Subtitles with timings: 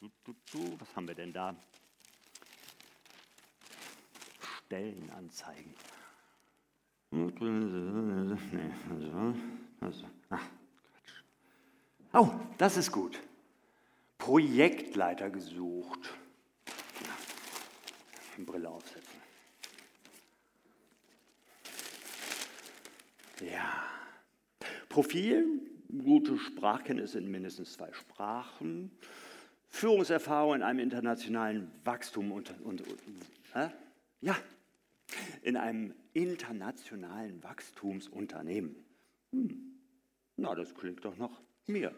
[0.00, 0.80] Du, du, du.
[0.80, 1.54] Was haben wir denn da?
[4.66, 5.74] Stellenanzeigen.
[10.30, 10.42] Ach,
[10.90, 11.22] Quatsch.
[12.12, 13.20] Oh, das ist gut.
[14.18, 16.10] Projektleiter gesucht.
[18.44, 19.20] Brille aufsetzen.
[23.40, 23.84] Ja.
[24.88, 25.65] Profil,
[26.02, 28.90] gute Sprachkenntnisse in mindestens zwei Sprachen,
[29.68, 33.00] Führungserfahrung in einem internationalen Wachstum und, und, und
[33.54, 33.68] äh?
[34.20, 34.36] ja,
[35.42, 38.76] in einem internationalen Wachstumsunternehmen.
[39.32, 39.76] Hm.
[40.36, 41.94] Na, das klingt doch noch mir.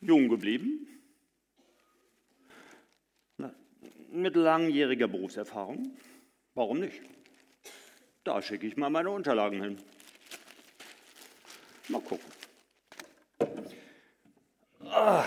[0.00, 0.86] Jung geblieben,
[3.36, 3.54] Na,
[4.10, 5.96] mit langjähriger Berufserfahrung.
[6.54, 7.00] Warum nicht?
[8.24, 9.78] Da schicke ich mal meine Unterlagen hin.
[11.92, 12.32] Mal gucken.
[14.86, 15.26] Ah,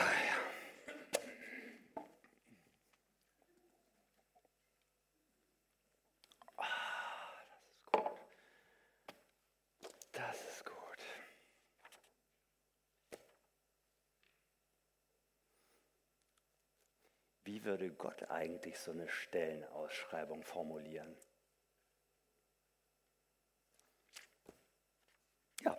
[17.65, 21.17] würde Gott eigentlich so eine Stellenausschreibung formulieren?
[25.61, 25.75] Ja,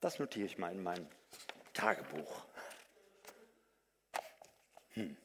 [0.00, 1.08] das notiere ich mal in mein
[1.72, 2.44] Tagebuch.
[4.90, 5.16] Hm.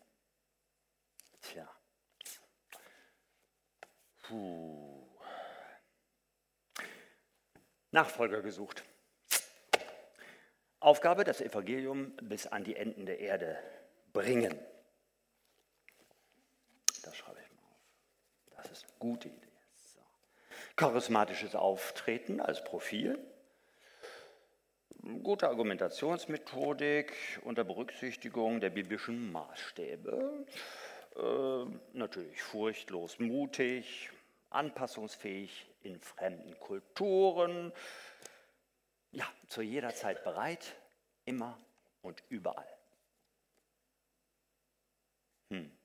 [1.42, 1.70] Tja.
[4.24, 5.08] Puh.
[7.92, 8.84] Nachfolger gesucht.
[10.80, 13.62] Aufgabe, das Evangelium bis an die Enden der Erde
[14.14, 14.60] bringen.
[19.02, 19.48] Gute Idee.
[19.78, 20.00] So.
[20.76, 23.18] Charismatisches Auftreten als Profil.
[25.04, 30.46] Gute Argumentationsmethodik unter Berücksichtigung der biblischen Maßstäbe.
[31.16, 34.12] Äh, natürlich furchtlos mutig,
[34.52, 37.74] anpassungsfähig in fremden Kulturen.
[39.12, 40.76] Ja, zu jeder Zeit bereit,
[41.26, 41.58] immer
[42.04, 42.78] und überall.
[45.50, 45.76] Hm.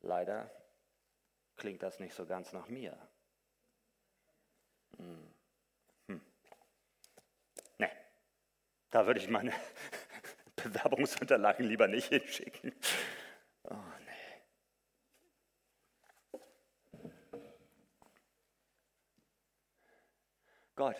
[0.00, 0.50] Leider
[1.56, 2.96] klingt das nicht so ganz nach mir.
[4.96, 5.35] Hm.
[8.90, 9.52] Da würde ich meine
[10.56, 12.72] Bewerbungsunterlagen lieber nicht hinschicken.
[13.64, 13.74] Oh,
[14.04, 14.16] nee.
[20.74, 20.96] Gott,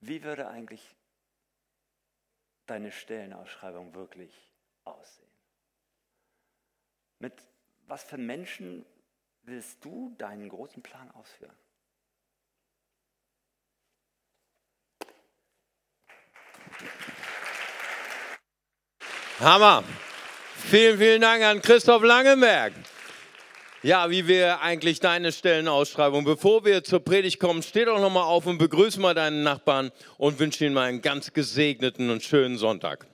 [0.00, 0.96] wie würde eigentlich
[2.66, 4.52] deine Stellenausschreibung wirklich
[4.84, 5.30] aussehen?
[7.20, 7.40] Mit
[7.86, 8.84] was für Menschen
[9.42, 11.56] willst du deinen großen Plan ausführen?
[19.42, 19.82] Hammer.
[20.54, 22.72] Vielen, vielen Dank an Christoph Langenberg.
[23.82, 26.24] Ja, wie wir eigentlich deine Stellenausschreibung.
[26.24, 30.38] Bevor wir zur Predigt kommen, steh doch nochmal auf und begrüße mal deinen Nachbarn und
[30.38, 33.08] wünsche ihnen mal einen ganz gesegneten und schönen Sonntag.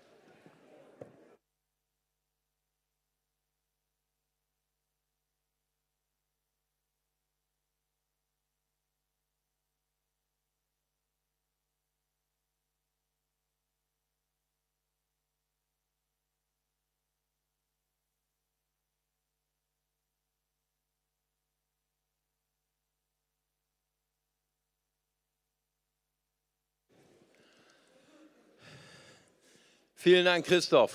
[30.11, 30.95] Vielen Dank, Christoph.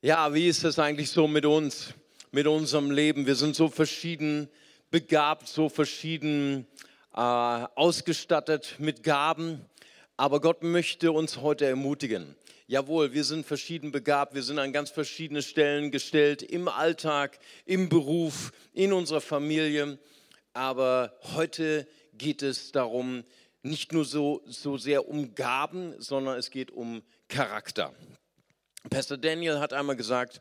[0.00, 1.92] Ja, wie ist es eigentlich so mit uns,
[2.30, 3.26] mit unserem Leben?
[3.26, 4.48] Wir sind so verschieden
[4.92, 6.68] begabt, so verschieden
[7.12, 9.66] äh, ausgestattet mit Gaben.
[10.16, 12.36] Aber Gott möchte uns heute ermutigen.
[12.68, 17.88] Jawohl, wir sind verschieden begabt, wir sind an ganz verschiedene Stellen gestellt, im Alltag, im
[17.88, 19.98] Beruf, in unserer Familie.
[20.52, 23.24] Aber heute geht es darum,
[23.62, 27.94] nicht nur so, so sehr um Gaben, sondern es geht um Charakter.
[28.88, 30.40] Pastor Daniel hat einmal gesagt,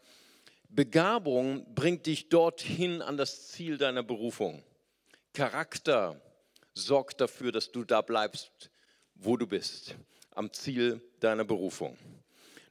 [0.69, 4.63] Begabung bringt dich dorthin an das Ziel deiner Berufung.
[5.33, 6.21] Charakter
[6.73, 8.69] sorgt dafür, dass du da bleibst,
[9.15, 9.95] wo du bist,
[10.31, 11.97] am Ziel deiner Berufung.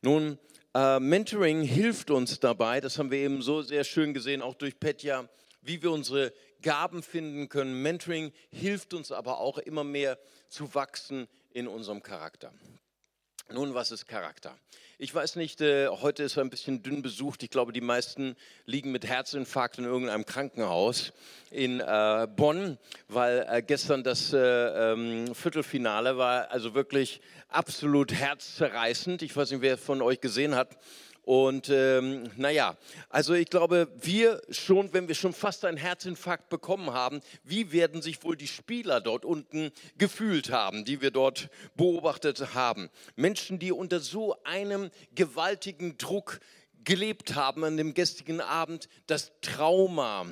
[0.00, 0.38] Nun,
[0.74, 4.78] äh, Mentoring hilft uns dabei, das haben wir eben so sehr schön gesehen, auch durch
[4.78, 5.28] Petja,
[5.60, 7.82] wie wir unsere Gaben finden können.
[7.82, 10.18] Mentoring hilft uns aber auch immer mehr
[10.48, 12.52] zu wachsen in unserem Charakter.
[13.50, 14.54] Nun, was ist Charakter?
[14.98, 17.42] Ich weiß nicht, äh, heute ist er ein bisschen dünn besucht.
[17.42, 21.14] Ich glaube, die meisten liegen mit Herzinfarkt in irgendeinem Krankenhaus
[21.50, 22.76] in äh, Bonn,
[23.06, 29.22] weil äh, gestern das äh, ähm, Viertelfinale war also wirklich absolut herzzerreißend.
[29.22, 30.76] Ich weiß nicht, wer von euch gesehen hat.
[31.28, 32.78] Und ähm, naja,
[33.10, 38.00] also ich glaube, wir schon, wenn wir schon fast einen Herzinfarkt bekommen haben, wie werden
[38.00, 42.88] sich wohl die Spieler dort unten gefühlt haben, die wir dort beobachtet haben?
[43.14, 46.40] Menschen, die unter so einem gewaltigen Druck
[46.84, 50.24] gelebt haben an dem gestrigen Abend, das Trauma,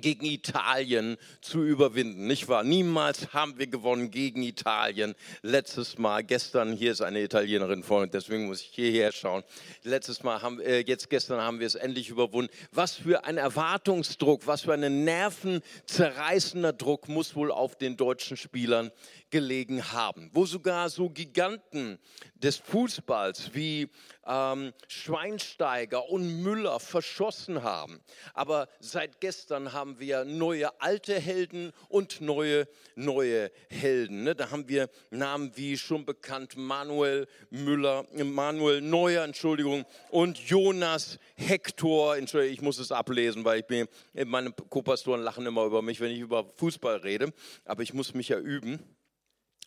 [0.00, 2.64] gegen Italien zu überwinden, nicht wahr?
[2.64, 5.14] Niemals haben wir gewonnen gegen Italien.
[5.42, 9.42] Letztes Mal, gestern, hier ist eine Italienerin vorne, deswegen muss ich hierher schauen.
[9.82, 12.52] Letztes Mal, haben, äh, jetzt gestern haben wir es endlich überwunden.
[12.70, 18.90] Was für ein Erwartungsdruck, was für ein nervenzerreißender Druck muss wohl auf den deutschen Spielern
[19.30, 21.98] gelegen haben, wo sogar so Giganten
[22.34, 23.88] des Fußballs wie
[24.26, 28.00] ähm, Schweinsteiger und Müller verschossen haben.
[28.34, 34.24] Aber seit gestern haben wir neue alte Helden und neue neue Helden.
[34.24, 34.34] Ne?
[34.34, 42.16] Da haben wir Namen wie schon bekannt Manuel Müller, Manuel Neuer, Entschuldigung, und Jonas Hector.
[42.16, 43.88] Entschuldigung, ich muss es ablesen, weil ich bin,
[44.26, 47.32] meine Co-Pastoren lachen immer über mich, wenn ich über Fußball rede.
[47.64, 48.78] Aber ich muss mich ja üben.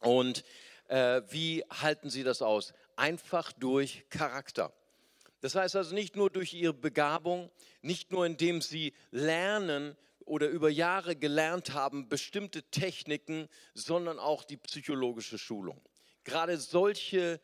[0.01, 0.43] Und
[0.87, 2.73] äh, wie halten Sie das aus?
[2.95, 4.71] Einfach durch Charakter.
[5.45, 7.51] Das heißt also nicht nur durch ihre Begabung,
[7.83, 14.57] nicht nur indem sie lernen oder über Jahre gelernt haben, bestimmte Techniken, sondern auch die
[14.57, 15.79] psychologische Schulung.
[16.23, 17.39] Gerade solche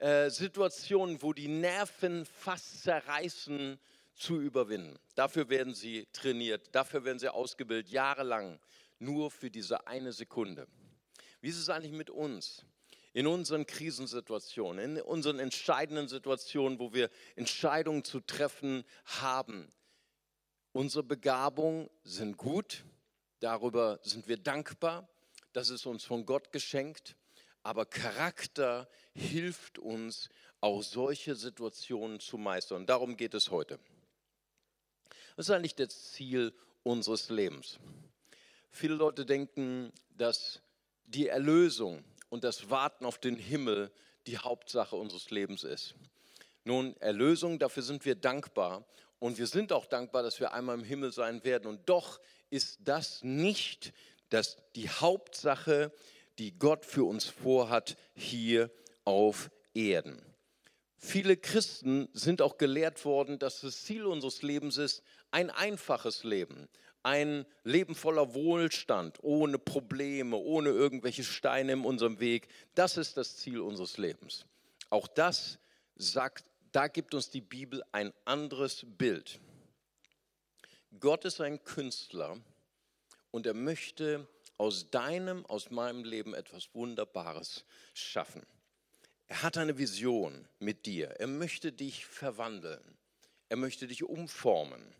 [0.00, 3.78] äh, Situationen, wo die Nerven fast zerreißen,
[4.14, 4.98] zu überwinden.
[5.14, 8.60] Dafür werden sie trainiert, dafür werden sie ausgebildet, jahrelang,
[8.98, 10.68] nur für diese eine Sekunde.
[11.40, 12.66] Wie ist es eigentlich mit uns?
[13.16, 19.72] In unseren Krisensituationen, in unseren entscheidenden Situationen, wo wir Entscheidungen zu treffen haben.
[20.72, 22.84] Unsere Begabungen sind gut,
[23.40, 25.08] darüber sind wir dankbar,
[25.54, 27.16] das ist uns von Gott geschenkt,
[27.62, 30.28] aber Charakter hilft uns,
[30.60, 32.82] auch solche Situationen zu meistern.
[32.82, 33.78] Und darum geht es heute.
[35.36, 36.52] Was ist eigentlich das Ziel
[36.82, 37.78] unseres Lebens?
[38.70, 40.60] Viele Leute denken, dass
[41.06, 43.90] die Erlösung und das Warten auf den Himmel
[44.26, 45.94] die Hauptsache unseres Lebens ist.
[46.64, 48.84] Nun, Erlösung, dafür sind wir dankbar
[49.18, 51.66] und wir sind auch dankbar, dass wir einmal im Himmel sein werden.
[51.66, 52.20] Und doch
[52.50, 53.92] ist das nicht
[54.30, 55.92] das, die Hauptsache,
[56.38, 58.70] die Gott für uns vorhat hier
[59.04, 60.20] auf Erden.
[60.98, 66.68] Viele Christen sind auch gelehrt worden, dass das Ziel unseres Lebens ist, ein einfaches Leben,
[67.06, 72.48] ein Leben voller Wohlstand, ohne Probleme, ohne irgendwelche Steine in unserem Weg.
[72.74, 74.44] Das ist das Ziel unseres Lebens.
[74.90, 75.60] Auch das
[75.94, 79.38] sagt, da gibt uns die Bibel ein anderes Bild.
[80.98, 82.38] Gott ist ein Künstler
[83.30, 84.26] und er möchte
[84.58, 87.64] aus deinem, aus meinem Leben etwas Wunderbares
[87.94, 88.42] schaffen.
[89.28, 91.10] Er hat eine Vision mit dir.
[91.20, 92.98] Er möchte dich verwandeln.
[93.48, 94.92] Er möchte dich umformen.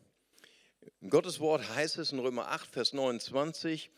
[1.07, 3.93] In Gottes Wort heißt es in Römer 8, Vers 29,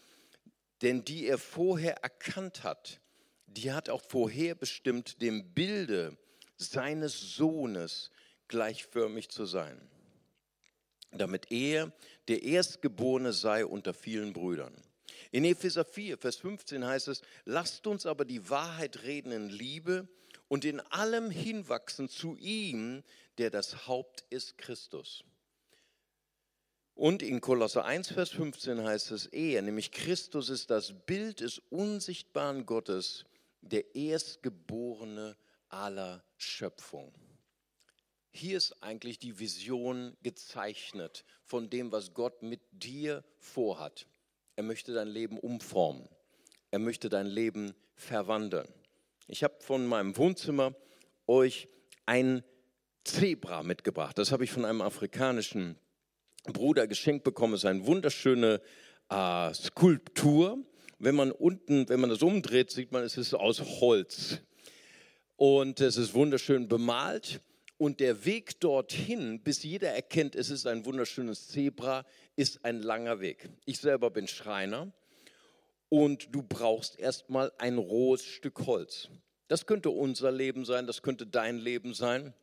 [0.82, 3.00] denn die er vorher erkannt hat,
[3.46, 6.18] die hat auch vorher bestimmt, dem Bilde
[6.58, 8.10] seines Sohnes
[8.48, 9.80] gleichförmig zu sein,
[11.10, 11.94] damit er
[12.28, 14.76] der Erstgeborene sei unter vielen Brüdern.
[15.30, 20.08] In Epheser 4, Vers 15 heißt es, lasst uns aber die Wahrheit reden in Liebe
[20.48, 23.02] und in allem hinwachsen zu ihm,
[23.38, 25.24] der das Haupt ist, Christus.
[26.98, 31.62] Und in Kolosser 1, Vers 15 heißt es, er, nämlich Christus ist das Bild des
[31.70, 33.24] unsichtbaren Gottes,
[33.60, 35.36] der Erstgeborene
[35.68, 37.12] aller Schöpfung.
[38.32, 44.08] Hier ist eigentlich die Vision gezeichnet von dem, was Gott mit dir vorhat.
[44.56, 46.08] Er möchte dein Leben umformen.
[46.72, 48.66] Er möchte dein Leben verwandeln.
[49.28, 50.74] Ich habe von meinem Wohnzimmer
[51.28, 51.68] euch
[52.06, 52.42] ein
[53.04, 54.18] Zebra mitgebracht.
[54.18, 55.78] Das habe ich von einem afrikanischen
[56.52, 57.54] Bruder geschenkt bekommen.
[57.54, 58.60] Ist eine wunderschöne
[59.08, 60.58] äh, Skulptur.
[60.98, 64.40] Wenn man unten, wenn man das umdreht, sieht man, es ist aus Holz.
[65.36, 67.40] Und es ist wunderschön bemalt.
[67.76, 73.20] Und der Weg dorthin, bis jeder erkennt, es ist ein wunderschönes Zebra, ist ein langer
[73.20, 73.48] Weg.
[73.66, 74.92] Ich selber bin Schreiner
[75.88, 79.08] und du brauchst erstmal ein rohes Stück Holz.
[79.46, 82.34] Das könnte unser Leben sein, das könnte dein Leben sein.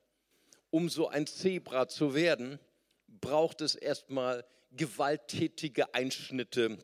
[0.72, 2.60] Um so ein Zebra zu werden,
[3.22, 6.78] braucht es erstmal gewalttätige Einschnitte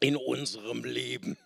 [0.00, 1.36] in unserem Leben.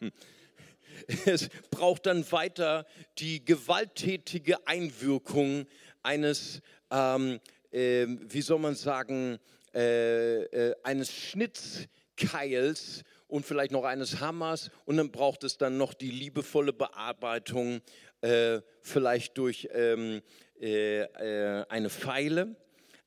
[1.26, 2.87] es braucht dann weiter
[3.19, 5.66] die gewalttätige Einwirkung
[6.02, 7.40] eines, ähm,
[7.71, 9.38] äh, wie soll man sagen,
[9.75, 15.95] äh, äh, eines Schnitzkeils und vielleicht noch eines Hammers und dann braucht es dann noch
[15.95, 17.81] die liebevolle Bearbeitung,
[18.21, 20.21] äh, vielleicht durch ähm,
[20.61, 22.54] äh, äh, eine Pfeile.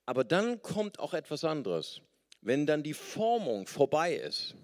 [0.06, 2.02] Aber dann kommt auch etwas anderes.
[2.42, 4.56] Wenn dann die Formung vorbei ist,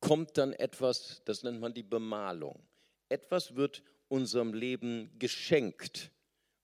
[0.00, 2.62] kommt dann etwas, das nennt man die Bemalung.
[3.08, 6.10] Etwas wird unserem Leben geschenkt,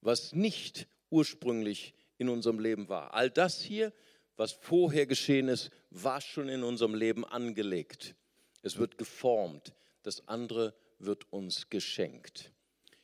[0.02, 3.14] was nicht ursprünglich in unserem Leben war.
[3.14, 3.92] All das hier,
[4.36, 8.14] was vorher geschehen ist, war schon in unserem Leben angelegt.
[8.62, 9.74] Es wird geformt.
[10.02, 12.52] Das andere wird uns geschenkt.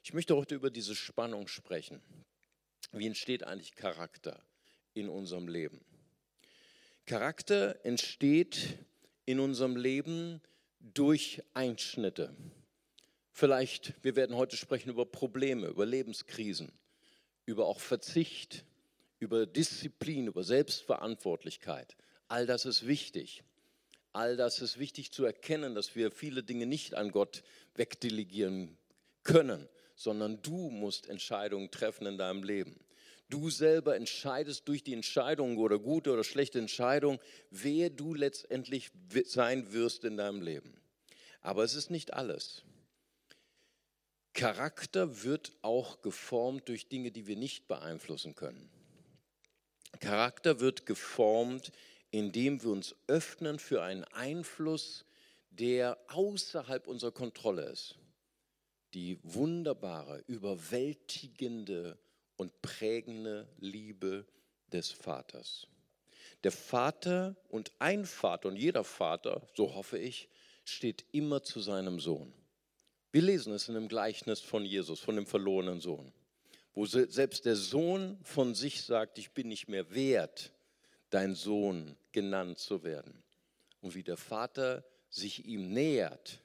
[0.02, 2.02] Ich möchte heute über diese Spannung sprechen.
[2.92, 4.42] Wie entsteht eigentlich Charakter
[4.94, 5.80] in unserem Leben?
[7.06, 8.78] Charakter entsteht
[9.24, 10.40] in unserem Leben
[10.80, 12.34] durch Einschnitte.
[13.32, 16.72] Vielleicht, wir werden heute sprechen über Probleme, über Lebenskrisen,
[17.46, 18.64] über auch Verzicht,
[19.18, 21.96] über Disziplin, über Selbstverantwortlichkeit.
[22.28, 23.42] All das ist wichtig.
[24.12, 27.42] All das ist wichtig zu erkennen, dass wir viele Dinge nicht an Gott
[27.74, 28.76] wegdelegieren
[29.22, 32.80] können, sondern du musst Entscheidungen treffen in deinem Leben.
[33.30, 37.20] Du selber entscheidest durch die Entscheidung oder gute oder schlechte Entscheidung,
[37.50, 38.90] wer du letztendlich
[39.24, 40.74] sein wirst in deinem Leben.
[41.40, 42.64] Aber es ist nicht alles.
[44.32, 48.68] Charakter wird auch geformt durch Dinge, die wir nicht beeinflussen können.
[50.00, 51.72] Charakter wird geformt,
[52.10, 55.04] indem wir uns öffnen für einen Einfluss,
[55.50, 57.96] der außerhalb unserer Kontrolle ist.
[58.94, 61.98] Die wunderbare, überwältigende
[62.40, 64.24] und prägende Liebe
[64.72, 65.66] des Vaters.
[66.42, 70.30] Der Vater und ein Vater und jeder Vater, so hoffe ich,
[70.64, 72.32] steht immer zu seinem Sohn.
[73.12, 76.14] Wir lesen es in dem Gleichnis von Jesus, von dem verlorenen Sohn,
[76.72, 80.50] wo selbst der Sohn von sich sagt, ich bin nicht mehr wert,
[81.10, 83.22] dein Sohn genannt zu werden.
[83.82, 86.40] Und wie der Vater sich ihm nähert,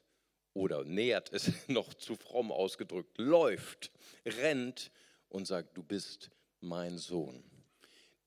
[0.54, 3.92] oder nähert es noch zu fromm ausgedrückt, läuft,
[4.26, 4.92] rennt
[5.36, 7.44] und sagt, du bist mein Sohn.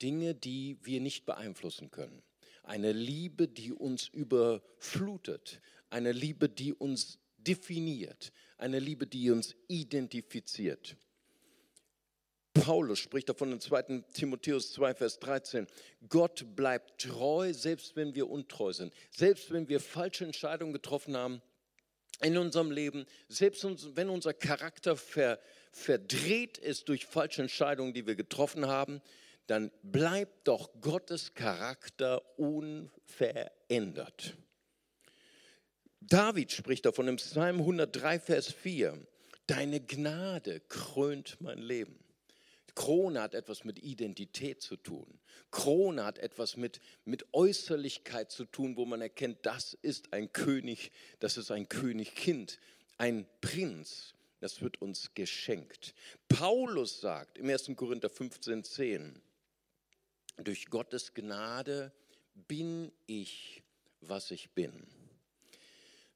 [0.02, 2.22] Dinge, die wir nicht beeinflussen können.
[2.62, 5.60] Eine Liebe, die uns überflutet.
[5.88, 8.30] Eine Liebe, die uns definiert.
[8.58, 10.96] Eine Liebe, die uns identifiziert.
[12.52, 14.04] Paulus spricht davon in 2.
[14.12, 15.66] Timotheus 2, Vers 13.
[16.10, 18.92] Gott bleibt treu, selbst wenn wir untreu sind.
[19.10, 21.40] Selbst wenn wir falsche Entscheidungen getroffen haben
[22.20, 23.64] in unserem Leben, selbst
[23.96, 25.40] wenn unser Charakter ver,
[25.72, 29.00] verdreht ist durch falsche Entscheidungen, die wir getroffen haben,
[29.46, 34.36] dann bleibt doch Gottes Charakter unverändert.
[36.00, 38.98] David spricht davon im Psalm 103, Vers 4.
[39.46, 41.98] Deine Gnade krönt mein Leben.
[42.74, 45.18] Krone hat etwas mit Identität zu tun.
[45.50, 50.92] Krone hat etwas mit, mit Äußerlichkeit zu tun, wo man erkennt, das ist ein König,
[51.18, 52.60] das ist ein Königkind,
[52.96, 54.14] ein Prinz.
[54.40, 55.94] Das wird uns geschenkt.
[56.28, 57.70] Paulus sagt im 1.
[57.74, 59.20] Korinther 15, 10,
[60.36, 61.92] durch Gottes Gnade
[62.46, 63.62] bin ich,
[64.00, 64.86] was ich bin.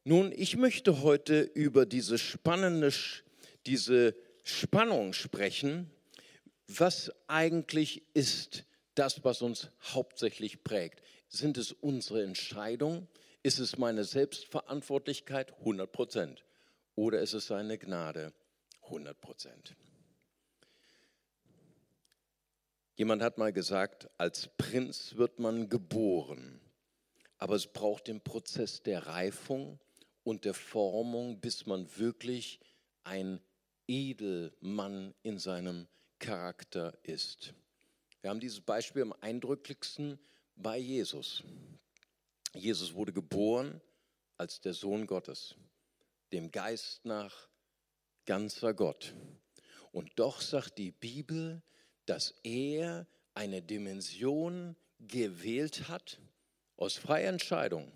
[0.04, 2.92] Nun, ich möchte heute über diese spannende,
[3.66, 4.14] diese
[4.44, 5.90] Spannung sprechen.
[6.68, 8.64] Was eigentlich ist
[8.94, 11.02] das, was uns hauptsächlich prägt?
[11.28, 13.08] Sind es unsere Entscheidungen?
[13.42, 15.52] Ist es meine Selbstverantwortlichkeit?
[15.58, 16.44] 100 Prozent
[16.94, 18.32] oder ist es seine Gnade
[18.84, 19.76] 100 Prozent?
[22.94, 26.60] Jemand hat mal gesagt, als Prinz wird man geboren,
[27.38, 29.80] aber es braucht den Prozess der Reifung
[30.24, 32.60] und der Formung, bis man wirklich
[33.02, 33.40] ein
[33.88, 37.54] Edelmann in seinem Charakter ist.
[38.20, 40.18] Wir haben dieses Beispiel am eindrücklichsten
[40.54, 41.42] bei Jesus.
[42.54, 43.80] Jesus wurde geboren
[44.36, 45.56] als der Sohn Gottes
[46.32, 47.48] dem Geist nach
[48.26, 49.14] ganzer Gott.
[49.90, 51.62] Und doch sagt die Bibel,
[52.06, 56.20] dass er eine Dimension gewählt hat
[56.76, 57.92] aus freier Entscheidung,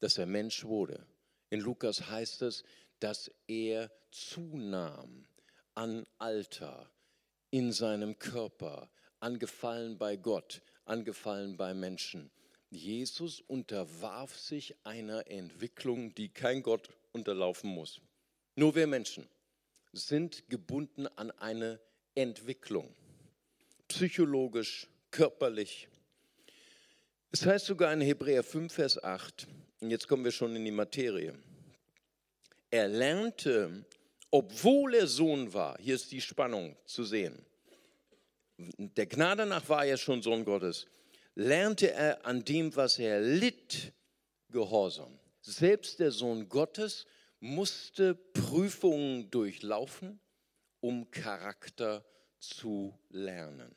[0.00, 1.06] dass er Mensch wurde.
[1.50, 2.64] In Lukas heißt es,
[3.00, 5.26] dass er zunahm
[5.74, 6.90] an Alter
[7.50, 12.30] in seinem Körper, angefallen bei Gott, angefallen bei Menschen.
[12.70, 18.00] Jesus unterwarf sich einer Entwicklung, die kein Gott unterlaufen muss.
[18.56, 19.26] Nur wir Menschen
[19.92, 21.80] sind gebunden an eine
[22.14, 22.94] Entwicklung,
[23.88, 25.88] psychologisch, körperlich.
[27.30, 29.46] Es heißt sogar in Hebräer 5, Vers 8,
[29.80, 31.34] und jetzt kommen wir schon in die Materie.
[32.70, 33.84] Er lernte,
[34.30, 37.44] obwohl er Sohn war, hier ist die Spannung zu sehen,
[38.58, 40.86] der Gnade nach war er schon Sohn Gottes,
[41.38, 43.92] lernte er an dem, was er litt,
[44.50, 45.18] Gehorsam.
[45.42, 47.06] Selbst der Sohn Gottes
[47.38, 50.18] musste Prüfungen durchlaufen,
[50.80, 52.04] um Charakter
[52.40, 53.74] zu lernen.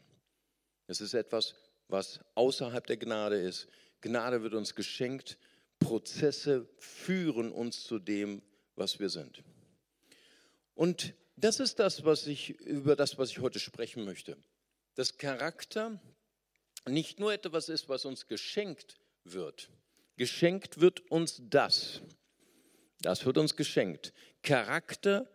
[0.88, 1.53] Es ist etwas,
[1.88, 3.68] was außerhalb der Gnade ist.
[4.00, 5.38] Gnade wird uns geschenkt.
[5.80, 8.41] Prozesse führen uns zu dem,
[8.75, 9.44] was wir sind.
[10.74, 14.38] Und das ist das, was ich über das, was ich heute sprechen möchte.
[14.96, 16.00] Dass Charakter
[16.90, 19.70] nicht nur etwas ist, was uns geschenkt wird.
[20.18, 22.02] Geschenkt wird uns das.
[23.02, 24.14] Das wird uns geschenkt.
[24.44, 25.30] Charakter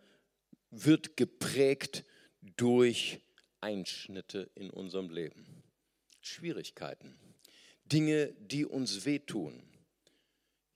[0.71, 2.03] wird geprägt
[2.41, 3.19] durch
[3.61, 5.63] Einschnitte in unserem Leben.
[6.21, 7.17] Schwierigkeiten,
[7.85, 9.63] Dinge, die uns wehtun.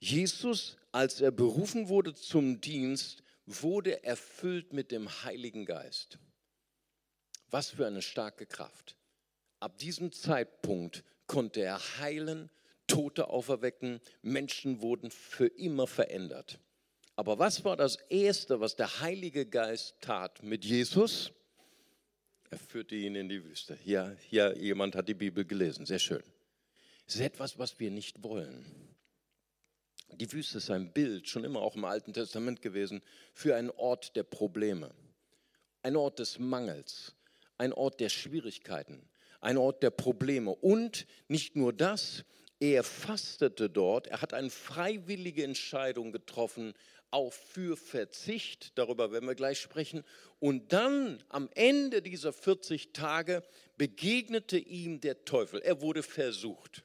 [0.00, 6.18] Jesus, als er berufen wurde zum Dienst, wurde erfüllt mit dem Heiligen Geist.
[7.50, 8.96] Was für eine starke Kraft.
[9.62, 12.50] Ab diesem Zeitpunkt konnte er heilen,
[12.88, 16.58] Tote auferwecken, Menschen wurden für immer verändert.
[17.14, 21.30] Aber was war das Erste, was der Heilige Geist tat mit Jesus?
[22.50, 23.76] Er führte ihn in die Wüste.
[23.76, 26.24] Hier, hier jemand hat die Bibel gelesen, sehr schön.
[27.06, 28.66] Es ist etwas, was wir nicht wollen.
[30.10, 33.00] Die Wüste ist ein Bild, schon immer auch im Alten Testament gewesen,
[33.32, 34.92] für einen Ort der Probleme,
[35.82, 37.14] ein Ort des Mangels,
[37.58, 39.08] ein Ort der Schwierigkeiten,
[39.42, 40.50] ein Ort der Probleme.
[40.50, 42.24] Und nicht nur das,
[42.60, 46.74] er fastete dort, er hat eine freiwillige Entscheidung getroffen,
[47.10, 50.02] auch für Verzicht, darüber werden wir gleich sprechen.
[50.38, 53.42] Und dann am Ende dieser 40 Tage
[53.76, 55.60] begegnete ihm der Teufel.
[55.60, 56.84] Er wurde versucht.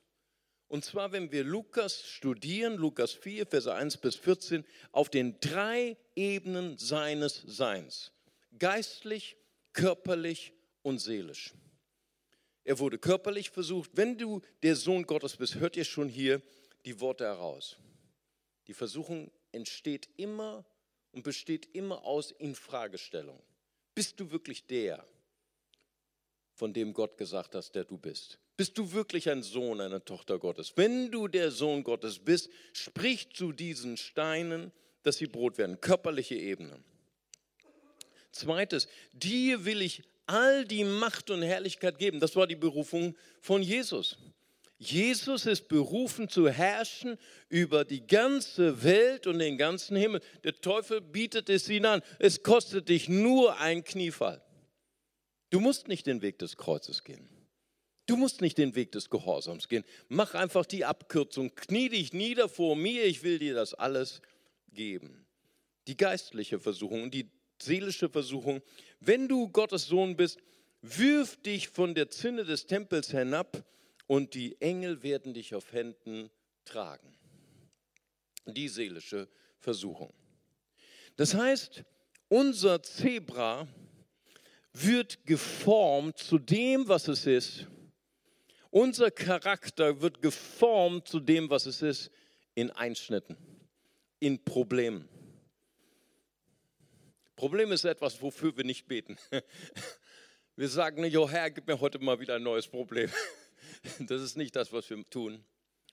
[0.68, 5.96] Und zwar, wenn wir Lukas studieren, Lukas 4, Verse 1 bis 14, auf den drei
[6.16, 8.12] Ebenen seines Seins.
[8.60, 9.38] Geistlich,
[9.72, 11.54] körperlich und seelisch.
[12.68, 13.92] Er wurde körperlich versucht.
[13.94, 16.42] Wenn du der Sohn Gottes bist, hört ihr schon hier
[16.84, 17.78] die Worte heraus.
[18.68, 20.66] Die Versuchung entsteht immer
[21.14, 23.42] und besteht immer aus Infragestellung.
[23.96, 25.06] Bist du wirklich der,
[26.56, 28.38] von dem Gott gesagt hat, der du bist?
[28.58, 30.74] Bist du wirklich ein Sohn, eine Tochter Gottes?
[30.76, 35.80] Wenn du der Sohn Gottes bist, sprich zu diesen Steinen, dass sie Brot werden.
[35.80, 36.84] Körperliche Ebene.
[38.34, 42.20] Zweites, dir will ich all die Macht und Herrlichkeit geben.
[42.20, 44.18] Das war die Berufung von Jesus.
[44.80, 47.18] Jesus ist berufen zu herrschen
[47.50, 50.22] über die ganze Welt und den ganzen Himmel.
[50.44, 52.02] Der Teufel bietet es ihnen an.
[52.20, 54.44] Es kostet dich nur ein Kniefall.
[55.50, 57.28] Du musst nicht den Weg des Kreuzes gehen.
[58.06, 59.84] Du musst nicht den Weg des Gehorsams gehen.
[60.10, 61.56] Mach einfach die Abkürzung.
[61.56, 63.06] Knie dich nieder vor mir.
[63.06, 64.22] Ich will dir das alles
[64.72, 65.26] geben.
[65.88, 67.30] Die geistliche Versuchung und die
[67.62, 68.62] seelische Versuchung.
[69.00, 70.40] Wenn du Gottes Sohn bist,
[70.82, 73.64] wirf dich von der Zinne des Tempels hinab
[74.08, 76.30] und die Engel werden dich auf Händen
[76.66, 77.14] tragen.
[78.46, 79.28] Die seelische
[79.60, 80.14] Versuchung.
[81.16, 81.84] Das heißt,
[82.30, 83.68] unser Zebra
[84.74, 87.68] wird geformt zu dem, was es ist.
[88.70, 92.12] Unser Charakter wird geformt zu dem, was es ist,
[92.54, 93.38] in Einschnitten,
[94.20, 95.10] in Problemen.
[97.38, 99.16] Problem ist etwas, wofür wir nicht beten.
[100.56, 103.10] Wir sagen nicht, oh Herr, gib mir heute mal wieder ein neues Problem.
[104.00, 105.44] Das ist nicht das, was wir tun.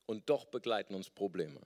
[0.07, 1.61] Und doch begleiten uns Probleme.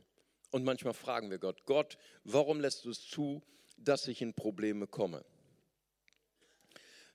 [0.51, 3.43] Und manchmal fragen wir Gott, Gott, warum lässt du es zu,
[3.77, 5.25] dass ich in Probleme komme?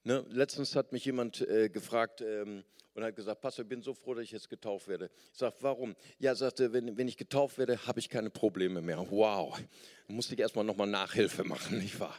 [0.06, 2.64] Ne, letztens hat mich jemand äh, gefragt ähm,
[2.94, 5.10] und hat gesagt, Pastor, ich bin so froh, dass ich jetzt getauft werde.
[5.32, 5.96] Ich sage, warum?
[6.20, 9.06] Ja, sagte, wenn, wenn ich getauft werde, habe ich keine Probleme mehr.
[9.10, 9.58] Wow,
[10.08, 12.18] musste ich erstmal nochmal Nachhilfe machen, nicht wahr?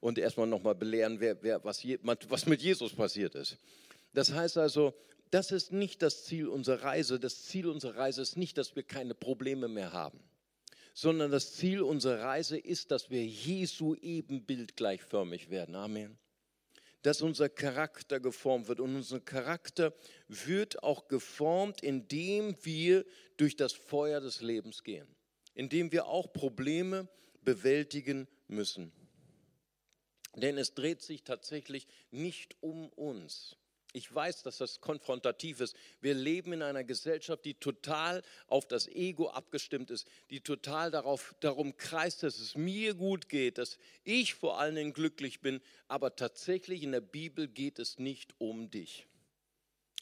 [0.00, 1.82] Und erstmal nochmal belehren, wer, wer, was,
[2.28, 3.56] was mit Jesus passiert ist.
[4.12, 4.92] Das heißt also,
[5.30, 7.18] das ist nicht das Ziel unserer Reise.
[7.18, 10.20] Das Ziel unserer Reise ist nicht, dass wir keine Probleme mehr haben,
[10.92, 15.74] sondern das Ziel unserer Reise ist, dass wir Jesu Ebenbild gleichförmig werden.
[15.74, 16.18] Amen.
[17.02, 18.80] Dass unser Charakter geformt wird.
[18.80, 19.94] Und unser Charakter
[20.28, 23.04] wird auch geformt, indem wir
[23.36, 25.08] durch das Feuer des Lebens gehen.
[25.54, 27.08] Indem wir auch Probleme
[27.42, 28.92] bewältigen müssen.
[30.36, 33.56] Denn es dreht sich tatsächlich nicht um uns
[33.92, 35.76] ich weiß, dass das konfrontativ ist.
[36.00, 41.34] Wir leben in einer Gesellschaft, die total auf das Ego abgestimmt ist, die total darauf,
[41.40, 45.60] darum kreist, dass es mir gut geht, dass ich vor allen Dingen glücklich bin.
[45.88, 49.06] Aber tatsächlich in der Bibel geht es nicht um dich.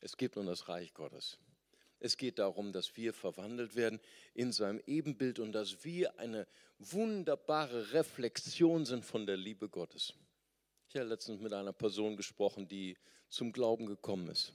[0.01, 1.39] Es geht um das Reich Gottes.
[1.99, 4.01] Es geht darum, dass wir verwandelt werden
[4.35, 6.47] in seinem Ebenbild und dass wir eine
[6.79, 10.15] wunderbare Reflexion sind von der Liebe Gottes.
[10.93, 12.97] Ich habe letztens mit einer Person gesprochen, die
[13.29, 14.53] zum Glauben gekommen ist.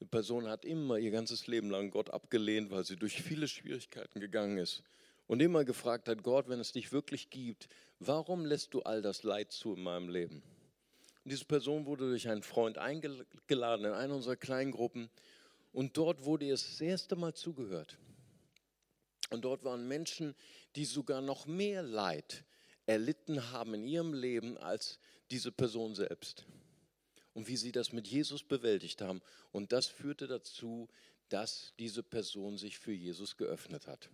[0.00, 4.18] Die Person hat immer ihr ganzes Leben lang Gott abgelehnt, weil sie durch viele Schwierigkeiten
[4.18, 4.82] gegangen ist
[5.28, 7.68] und immer gefragt hat, Gott, wenn es dich wirklich gibt,
[8.00, 10.42] warum lässt du all das Leid zu in meinem Leben?
[11.22, 15.08] Und diese Person wurde durch einen Freund eingeladen in eine unserer Kleingruppen
[15.72, 17.96] und dort wurde ihr das erste Mal zugehört.
[19.30, 20.34] Und dort waren Menschen,
[20.74, 22.42] die sogar noch mehr Leid
[22.86, 24.98] erlitten haben in ihrem Leben als
[25.30, 26.44] diese Person selbst.
[27.32, 29.20] Und wie sie das mit Jesus bewältigt haben.
[29.50, 30.88] Und das führte dazu,
[31.28, 34.08] dass diese Person sich für Jesus geöffnet hat.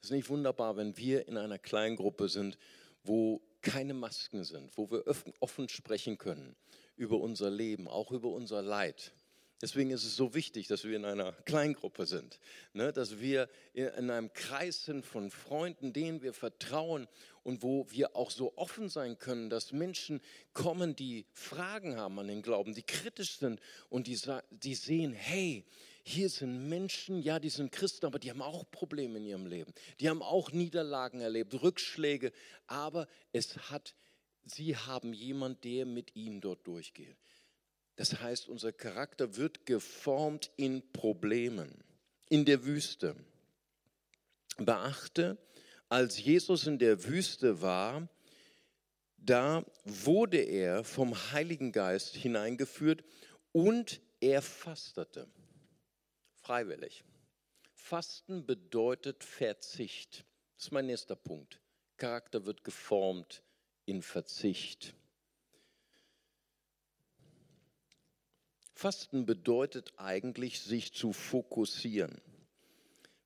[0.00, 2.58] Es ist nicht wunderbar, wenn wir in einer kleinen Gruppe sind,
[3.04, 5.04] wo keine Masken sind, wo wir
[5.40, 6.56] offen sprechen können
[6.96, 9.12] über unser Leben, auch über unser Leid.
[9.60, 12.38] Deswegen ist es so wichtig, dass wir in einer Kleingruppe sind,
[12.74, 12.92] ne?
[12.92, 17.08] dass wir in einem Kreis sind von Freunden, denen wir vertrauen
[17.42, 20.20] und wo wir auch so offen sein können, dass Menschen
[20.52, 24.16] kommen, die Fragen haben an den Glauben, die kritisch sind und die,
[24.50, 25.64] die sehen, hey,
[26.04, 29.74] hier sind Menschen, ja, die sind Christen, aber die haben auch Probleme in ihrem Leben.
[29.98, 32.32] Die haben auch Niederlagen erlebt, Rückschläge,
[32.68, 33.94] aber es hat,
[34.44, 37.16] sie haben jemand, der mit ihnen dort durchgeht.
[37.98, 41.82] Das heißt, unser Charakter wird geformt in Problemen,
[42.28, 43.16] in der Wüste.
[44.56, 45.36] Beachte,
[45.88, 48.08] als Jesus in der Wüste war,
[49.16, 53.02] da wurde er vom Heiligen Geist hineingeführt
[53.50, 55.26] und er fastete.
[56.36, 57.02] Freiwillig.
[57.74, 60.24] Fasten bedeutet Verzicht.
[60.54, 61.58] Das ist mein nächster Punkt.
[61.96, 63.42] Charakter wird geformt
[63.86, 64.94] in Verzicht.
[68.78, 72.20] Fasten bedeutet eigentlich, sich zu fokussieren.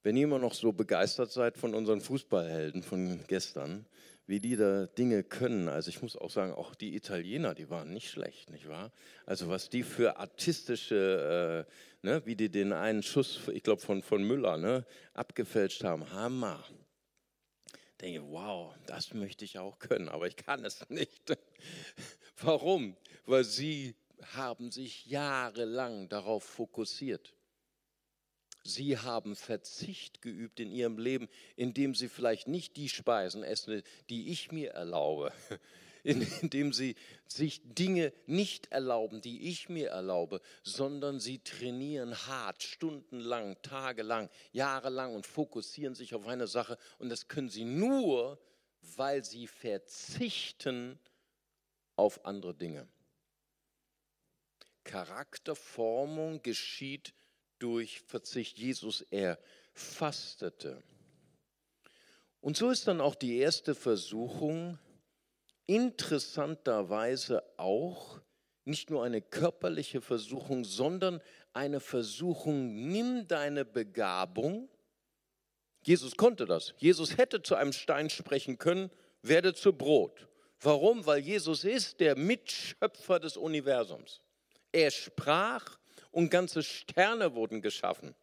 [0.02, 3.84] Wenn ihr immer noch so begeistert seid von unseren Fußballhelden von gestern,
[4.26, 7.92] wie die da Dinge können, also ich muss auch sagen, auch die Italiener, die waren
[7.92, 8.92] nicht schlecht, nicht wahr?
[9.26, 14.02] Also was die für artistische, äh, ne, wie die den einen Schuss, ich glaube von,
[14.02, 16.64] von Müller, ne, abgefälscht haben, Hammer.
[18.00, 21.36] Denke, wow, das möchte ich auch können, aber ich kann es nicht.
[22.40, 22.96] Warum?
[23.26, 23.94] Weil sie
[24.34, 27.34] haben sich jahrelang darauf fokussiert.
[28.64, 34.30] Sie haben Verzicht geübt in ihrem Leben, indem sie vielleicht nicht die Speisen essen, die
[34.30, 35.32] ich mir erlaube,
[36.04, 36.94] indem sie
[37.26, 45.14] sich Dinge nicht erlauben, die ich mir erlaube, sondern sie trainieren hart, stundenlang, tagelang, jahrelang
[45.14, 46.78] und fokussieren sich auf eine Sache.
[46.98, 48.38] Und das können sie nur,
[48.96, 51.00] weil sie verzichten
[51.96, 52.86] auf andere Dinge.
[54.84, 57.14] Charakterformung geschieht
[57.58, 58.58] durch Verzicht.
[58.58, 59.38] Jesus, er
[59.72, 60.82] fastete.
[62.40, 64.78] Und so ist dann auch die erste Versuchung
[65.66, 68.20] interessanterweise auch
[68.64, 71.20] nicht nur eine körperliche Versuchung, sondern
[71.52, 74.68] eine Versuchung, nimm deine Begabung.
[75.82, 76.74] Jesus konnte das.
[76.78, 78.90] Jesus hätte zu einem Stein sprechen können,
[79.22, 80.28] werde zu Brot.
[80.60, 81.04] Warum?
[81.06, 84.21] Weil Jesus ist der Mitschöpfer des Universums.
[84.72, 85.78] Er sprach
[86.10, 88.14] und ganze Sterne wurden geschaffen.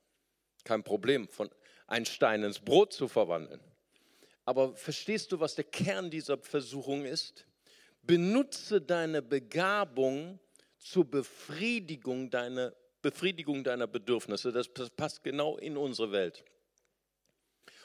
[0.63, 1.49] Kein Problem, von
[1.87, 3.61] ein Stein ins Brot zu verwandeln.
[4.45, 7.45] Aber verstehst du, was der Kern dieser Versuchung ist?
[8.01, 10.39] Benutze deine Begabung
[10.79, 14.51] zur Befriedigung deiner, Befriedigung deiner Bedürfnisse.
[14.51, 16.43] Das passt genau in unsere Welt.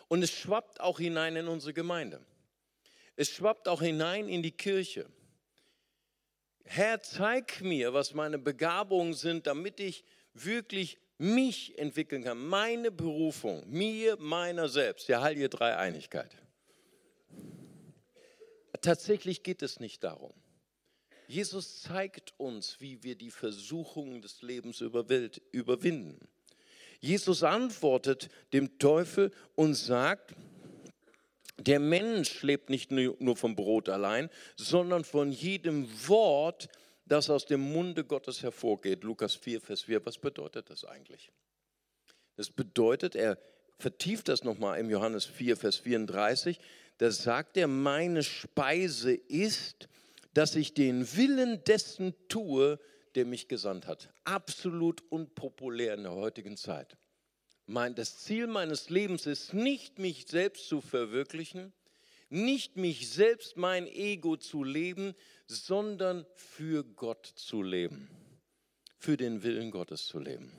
[0.09, 2.25] Und es schwappt auch hinein in unsere Gemeinde.
[3.17, 5.07] Es schwappt auch hinein in die Kirche.
[6.65, 13.63] Herr, zeig mir, was meine Begabungen sind, damit ich wirklich mich entwickeln kann, meine Berufung,
[13.69, 16.37] mir, meiner selbst, ja, Heilige Dreieinigkeit.
[18.81, 20.35] Tatsächlich geht es nicht darum.
[21.27, 26.29] Jesus zeigt uns, wie wir die Versuchungen des Lebens überwinden.
[27.01, 30.35] Jesus antwortet dem Teufel und sagt,
[31.59, 36.69] der Mensch lebt nicht nur vom Brot allein, sondern von jedem Wort,
[37.07, 39.05] das aus dem Munde Gottes hervorgeht.
[39.05, 40.05] Lukas 4, Vers 4.
[40.05, 41.31] Was bedeutet das eigentlich?
[42.37, 43.39] Das bedeutet, er
[43.79, 46.59] vertieft das nochmal im Johannes 4, Vers 34.
[46.99, 49.89] Da sagt er, meine Speise ist,
[50.33, 52.81] dass ich den Willen dessen tue,
[53.15, 54.13] der mich gesandt hat.
[54.25, 56.97] Absolut unpopulär in der heutigen Zeit.
[57.67, 61.73] Mein, das Ziel meines Lebens ist nicht, mich selbst zu verwirklichen,
[62.29, 65.15] nicht mich selbst, mein Ego zu leben,
[65.47, 68.09] sondern für Gott zu leben,
[68.99, 70.53] für den Willen Gottes zu leben.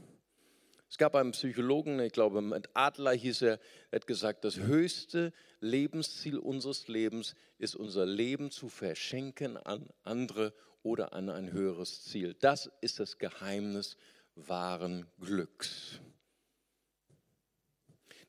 [0.90, 3.58] Es gab einen Psychologen, ich glaube, mit Adler hieß er,
[3.92, 10.54] der hat gesagt, das höchste Lebensziel unseres Lebens ist unser Leben zu verschenken an andere
[10.84, 12.36] oder an ein höheres Ziel.
[12.40, 13.98] Das ist das Geheimnis
[14.36, 16.00] wahren Glücks.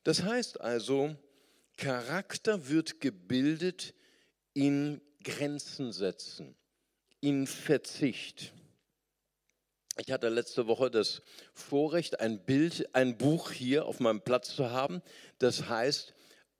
[0.07, 1.17] Das heißt also,
[1.75, 3.93] Charakter wird gebildet
[4.53, 6.55] in Grenzen setzen,
[7.19, 8.53] in Verzicht.
[9.97, 14.71] Ich hatte letzte Woche das Vorrecht, ein Bild, ein Buch hier auf meinem Platz zu
[14.71, 15.01] haben.
[15.39, 16.13] Das heißt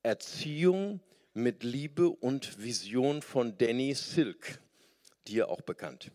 [0.04, 1.00] Erziehung
[1.34, 4.60] mit Liebe und Vision von Danny Silk,
[5.26, 6.12] dir auch bekannt.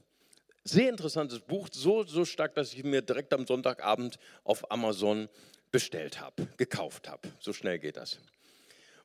[0.65, 5.31] Sehr interessantes Buch, so, so stark, dass ich mir direkt am Sonntagabend auf Amazon
[5.73, 7.29] bestellt habe, gekauft habe.
[7.41, 8.19] So schnell geht das.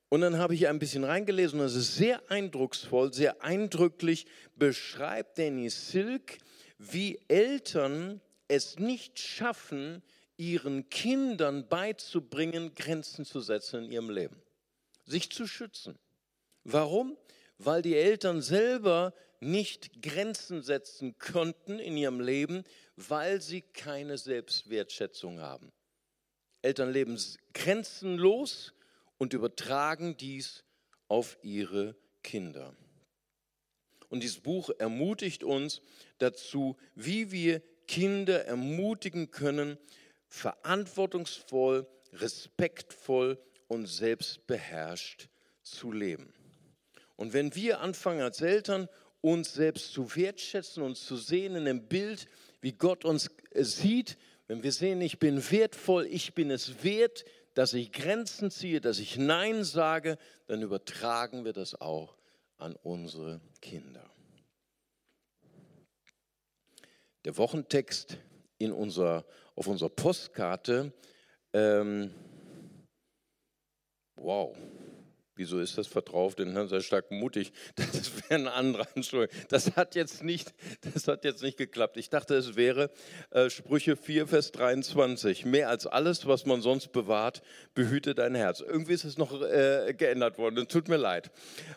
[0.10, 4.26] Und dann habe ich ein bisschen reingelesen und es ist sehr eindrucksvoll, sehr eindrücklich
[4.56, 6.38] beschreibt Danny Silk,
[6.78, 10.02] wie Eltern es nicht schaffen,
[10.38, 14.42] ihren Kindern beizubringen, Grenzen zu setzen in ihrem Leben,
[15.06, 15.98] sich zu schützen.
[16.64, 17.18] Warum?
[17.58, 22.64] Weil die Eltern selber nicht Grenzen setzen konnten in ihrem Leben,
[22.96, 25.72] weil sie keine Selbstwertschätzung haben.
[26.62, 27.20] Eltern leben
[27.54, 28.74] grenzenlos
[29.18, 30.64] und übertragen dies
[31.08, 32.76] auf ihre Kinder.
[34.10, 35.82] Und dieses Buch ermutigt uns
[36.18, 39.78] dazu, wie wir Kinder ermutigen können,
[40.28, 45.30] verantwortungsvoll, respektvoll und selbstbeherrscht
[45.64, 46.34] zu leben.
[47.16, 48.88] Und wenn wir anfangen als Eltern,
[49.22, 52.28] uns selbst zu wertschätzen, uns zu sehen in dem Bild,
[52.62, 57.74] wie Gott uns sieht, wenn wir sehen, ich bin wertvoll, ich bin es wert, dass
[57.74, 62.16] ich Grenzen ziehe, dass ich Nein sage, dann übertragen wir das auch
[62.58, 64.10] an unsere Kinder.
[67.26, 68.18] Der Wochentext
[68.58, 70.94] in unser, auf unserer Postkarte,
[71.54, 72.14] ähm,
[74.16, 74.56] wow,
[75.38, 76.40] Wieso ist das vertraut?
[76.40, 77.52] Den Herrn sei stark mutig.
[77.78, 78.88] Das wäre ein anderer.
[78.96, 79.36] Entschuldigung.
[79.50, 81.98] Das hat jetzt nicht, das hat jetzt nicht geklappt.
[81.98, 82.90] Ich dachte, es wäre
[83.30, 85.46] äh, Sprüche 4, Vers 23.
[85.46, 87.44] Mehr als alles, was man sonst bewahrt,
[87.76, 88.62] behüte dein Herz.
[88.62, 90.56] Irgendwie ist es noch äh, geändert worden.
[90.56, 91.32] Das tut mir leid.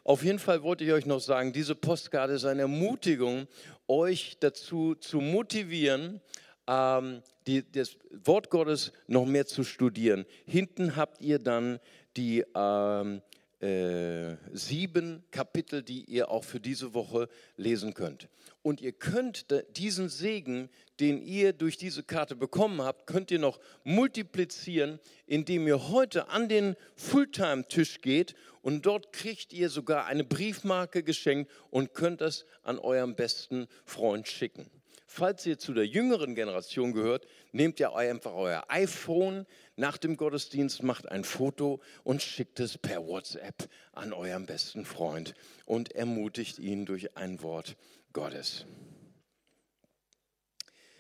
[0.05, 3.47] Auf jeden Fall wollte ich euch noch sagen, diese Postkarte ist eine Ermutigung,
[3.87, 6.21] euch dazu zu motivieren,
[6.67, 10.25] ähm, die, das Wort Gottes noch mehr zu studieren.
[10.47, 11.81] Hinten habt ihr dann
[12.17, 13.23] die ähm,
[13.61, 18.29] äh, sieben Kapitel, die ihr auch für diese Woche lesen könnt.
[18.63, 19.47] Und ihr könnt
[19.77, 20.69] diesen Segen,
[20.99, 26.49] den ihr durch diese Karte bekommen habt, könnt ihr noch multiplizieren, indem ihr heute an
[26.49, 32.79] den Fulltime-Tisch geht und dort kriegt ihr sogar eine Briefmarke geschenkt und könnt das an
[32.79, 34.71] eurem besten Freund schicken.
[35.13, 39.45] Falls ihr zu der jüngeren Generation gehört, nehmt ihr einfach euer iPhone
[39.81, 45.35] nach dem Gottesdienst, macht ein Foto und schickt es per WhatsApp an euren besten Freund
[45.65, 47.77] und ermutigt ihn durch ein Wort
[48.13, 48.67] Gottes.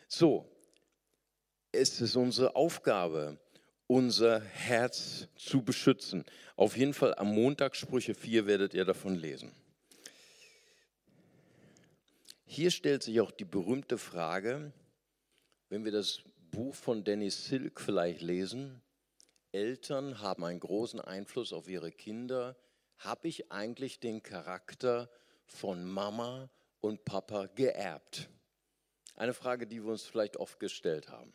[0.08, 0.50] So,
[1.72, 3.38] es ist unsere Aufgabe,
[3.86, 6.24] unser Herz zu beschützen.
[6.56, 9.52] Auf jeden Fall am Montag Sprüche 4 werdet ihr davon lesen.
[12.46, 14.72] Hier stellt sich auch die berühmte Frage,
[15.68, 18.82] wenn wir das Buch von Dennis Silk vielleicht lesen,
[19.52, 22.56] Eltern haben einen großen Einfluss auf ihre Kinder.
[22.98, 25.10] Habe ich eigentlich den Charakter
[25.44, 28.28] von Mama und Papa geerbt?
[29.16, 31.32] Eine Frage, die wir uns vielleicht oft gestellt haben.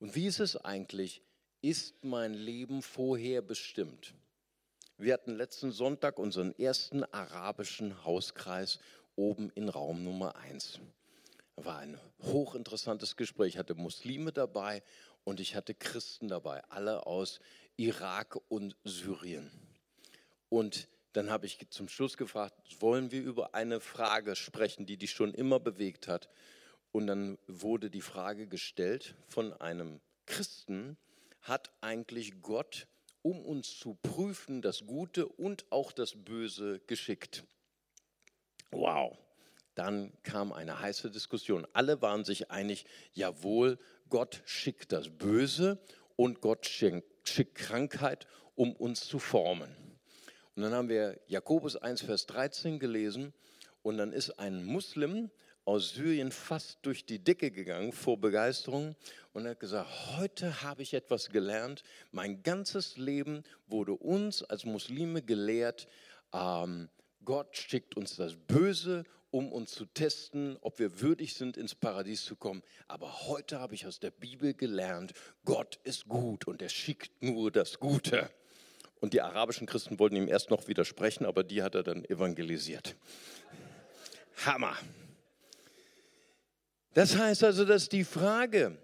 [0.00, 1.22] Und wie ist es eigentlich?
[1.62, 4.14] Ist mein Leben vorher bestimmt?
[4.98, 8.78] Wir hatten letzten Sonntag unseren ersten arabischen Hauskreis
[9.14, 10.80] oben in Raum Nummer 1.
[11.56, 13.54] War ein hochinteressantes Gespräch.
[13.54, 14.82] Ich hatte Muslime dabei
[15.24, 17.40] und ich hatte Christen dabei, alle aus
[17.76, 19.50] Irak und Syrien.
[20.48, 25.12] Und dann habe ich zum Schluss gefragt, wollen wir über eine Frage sprechen, die dich
[25.12, 26.28] schon immer bewegt hat?
[26.92, 30.96] Und dann wurde die Frage gestellt von einem Christen,
[31.40, 32.86] hat eigentlich Gott,
[33.22, 37.44] um uns zu prüfen, das Gute und auch das Böse geschickt?
[38.70, 39.16] Wow.
[39.76, 41.66] Dann kam eine heiße Diskussion.
[41.74, 45.78] Alle waren sich einig, jawohl, Gott schickt das Böse
[46.16, 49.68] und Gott schickt Krankheit, um uns zu formen.
[50.54, 53.34] Und dann haben wir Jakobus 1, Vers 13 gelesen
[53.82, 55.30] und dann ist ein Muslim
[55.66, 58.96] aus Syrien fast durch die Decke gegangen vor Begeisterung
[59.34, 61.82] und hat gesagt, heute habe ich etwas gelernt.
[62.12, 65.86] Mein ganzes Leben wurde uns als Muslime gelehrt,
[66.32, 66.88] ähm,
[67.26, 69.04] Gott schickt uns das Böse,
[69.36, 72.62] um uns zu testen, ob wir würdig sind, ins Paradies zu kommen.
[72.88, 75.12] Aber heute habe ich aus der Bibel gelernt,
[75.44, 78.30] Gott ist gut und er schickt nur das Gute.
[78.98, 82.96] Und die arabischen Christen wollten ihm erst noch widersprechen, aber die hat er dann evangelisiert.
[84.46, 84.74] Hammer.
[86.94, 88.78] Das heißt also, dass die Frage,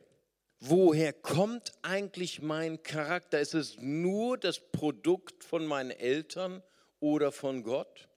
[0.61, 3.41] woher kommt eigentlich mein Charakter?
[3.41, 6.63] Ist es nur das Produkt von meinen Eltern
[7.01, 8.11] oder von Gott?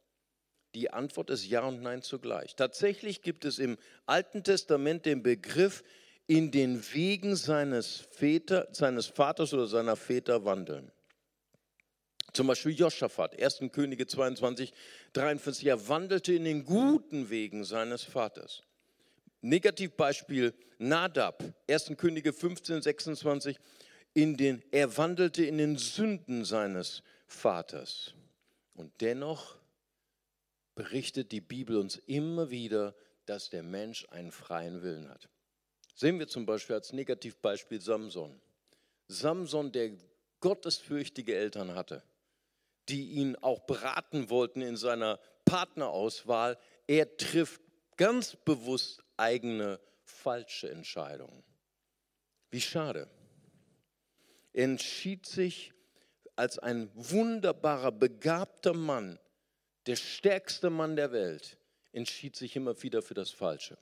[0.76, 2.56] Die Antwort ist ja und nein zugleich.
[2.56, 5.84] Tatsächlich gibt es im Alten Testament den Begriff,
[6.28, 10.92] in den Wegen seines, Väter, seines Vaters oder seiner Väter wandeln.
[12.34, 13.62] Zum Beispiel Joschafat, 1.
[13.72, 14.74] Könige 22,
[15.14, 18.64] 43, er wandelte in den guten Wegen seines Vaters.
[19.40, 21.94] Negativbeispiel Nadab, 1.
[21.96, 23.58] Könige 15, 26,
[24.14, 28.14] in den, er wandelte in den Sünden seines Vaters.
[28.74, 29.58] Und dennoch
[30.76, 35.30] berichtet die Bibel uns immer wieder, dass der Mensch einen freien Willen hat.
[35.96, 38.40] Sehen wir zum Beispiel als Negativbeispiel Samson.
[39.08, 39.92] Samson, der
[40.42, 42.04] gottesfürchtige Eltern hatte,
[42.90, 46.58] die ihn auch beraten wollten in seiner Partnerauswahl,
[46.88, 47.62] er trifft
[47.98, 51.44] ganz bewusst eigene falsche Entscheidungen.
[52.52, 53.10] Wie schade.
[54.54, 55.74] Er entschied sich
[56.36, 59.20] als ein wunderbarer, begabter Mann
[59.88, 61.58] der stärkste Mann der Welt,
[61.92, 63.78] entschied sich immer wieder für das Falsche.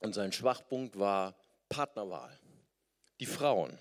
[0.00, 1.36] Und sein Schwachpunkt war
[1.68, 2.38] Partnerwahl.
[3.20, 3.78] Die Frauen.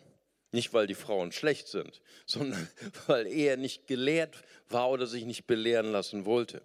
[0.51, 2.69] Nicht, weil die Frauen schlecht sind, sondern
[3.07, 6.61] weil er nicht gelehrt war oder sich nicht belehren lassen wollte.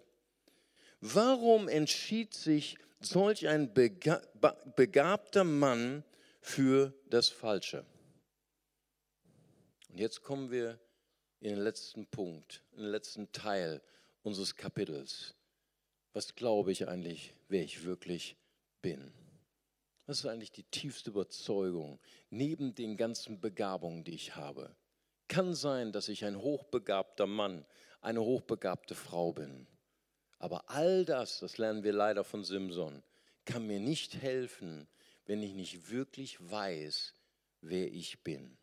[0.99, 6.03] Warum entschied sich solch ein begabter Mann
[6.41, 7.85] für das Falsche?
[9.89, 10.79] Und jetzt kommen wir
[11.39, 13.81] in den letzten Punkt, in den letzten Teil
[14.27, 15.33] unseres Kapitels.
[16.13, 18.35] Was glaube ich eigentlich, wer ich wirklich
[18.81, 19.13] bin?
[20.05, 24.75] Was ist eigentlich die tiefste Überzeugung neben den ganzen Begabungen, die ich habe?
[25.27, 27.65] Kann sein, dass ich ein hochbegabter Mann,
[28.01, 29.67] eine hochbegabte Frau bin.
[30.39, 33.03] Aber all das, das lernen wir leider von Simson,
[33.45, 34.87] kann mir nicht helfen,
[35.25, 37.13] wenn ich nicht wirklich weiß,
[37.61, 38.57] wer ich bin.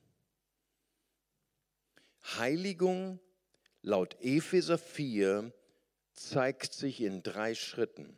[2.37, 3.21] Heiligung
[3.85, 5.53] laut Epheser 4
[6.13, 8.17] zeigt sich in drei Schritten.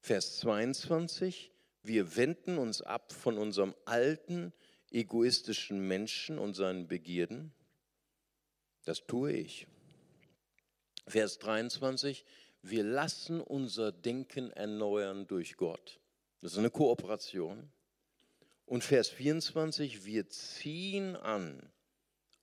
[0.00, 4.52] Vers 22, wir wenden uns ab von unserem alten,
[4.90, 7.52] egoistischen Menschen und seinen Begierden.
[8.84, 9.68] Das tue ich.
[11.06, 12.24] Vers 23,
[12.62, 16.00] wir lassen unser Denken erneuern durch Gott.
[16.40, 17.70] Das ist eine Kooperation.
[18.66, 21.70] Und Vers 24, wir ziehen an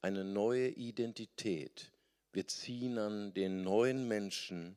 [0.02, 1.92] eine neue Identität
[2.36, 4.76] wir ziehen an den neuen Menschen,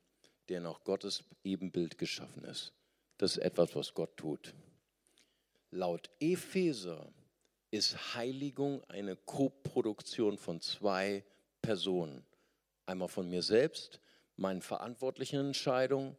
[0.49, 2.73] der nach Gottes Ebenbild geschaffen ist.
[3.19, 4.55] Das ist etwas, was Gott tut.
[5.73, 7.13] Laut Epheser
[7.73, 11.25] ist Heiligung eine Koproduktion von zwei
[11.61, 12.25] Personen.
[12.87, 14.01] Einmal von mir selbst,
[14.37, 16.17] meinen verantwortlichen Entscheidungen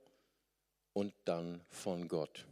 [0.92, 2.46] und dann von Gott.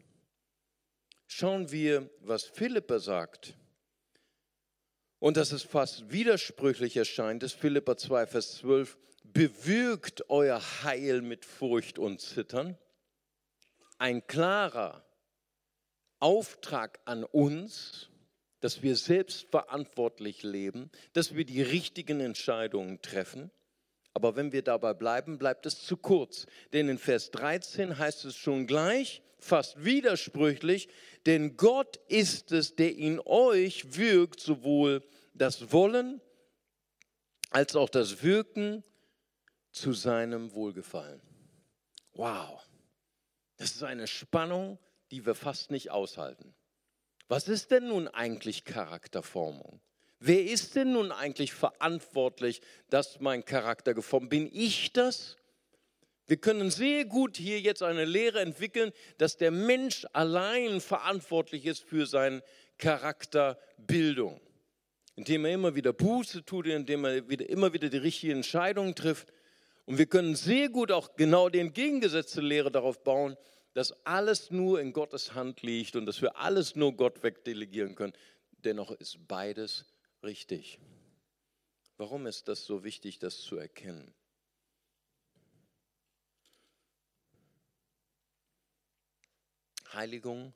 [1.28, 3.54] Schauen wir, was Philippa sagt
[5.20, 11.46] und dass es fast widersprüchlich erscheint, ist Philippa 2, Vers 12, bewirkt euer Heil mit
[11.46, 12.78] Furcht und Zittern.
[13.98, 15.06] Ein klarer
[16.20, 18.10] Auftrag an uns,
[18.60, 23.52] dass wir selbstverantwortlich leben, dass wir die richtigen Entscheidungen treffen.
[24.14, 26.48] Aber wenn wir dabei bleiben, bleibt es zu kurz.
[26.74, 30.90] Denn in Vers 13 heißt es schon gleich, fast widersprüchlich,
[31.28, 36.22] denn Gott ist es, der in euch wirkt, sowohl das Wollen
[37.50, 38.84] als auch das Wirken
[39.72, 41.22] zu seinem Wohlgefallen.
[42.14, 42.66] Wow,
[43.58, 44.80] das ist eine Spannung,
[45.12, 46.56] die wir fast nicht aushalten.
[47.28, 49.82] Was ist denn nun eigentlich Charakterformung?
[50.20, 54.30] Wer ist denn nun eigentlich verantwortlich, dass mein Charakter geformt?
[54.30, 55.36] Bin ich das?
[56.28, 61.84] Wir können sehr gut hier jetzt eine Lehre entwickeln, dass der Mensch allein verantwortlich ist
[61.84, 62.44] für seine
[62.78, 64.42] Charakterbildung.
[65.16, 69.32] Indem er immer wieder Buße tut, indem er wieder, immer wieder die richtigen Entscheidungen trifft.
[69.86, 73.38] Und wir können sehr gut auch genau die entgegengesetzte Lehre darauf bauen,
[73.74, 78.14] dass alles nur in Gottes Hand liegt und dass wir alles nur Gott wegdelegieren können.
[78.66, 79.86] Dennoch ist beides
[80.24, 80.78] richtig.
[81.96, 84.14] Warum ist das so wichtig, das zu erkennen?
[89.94, 90.54] Heiligung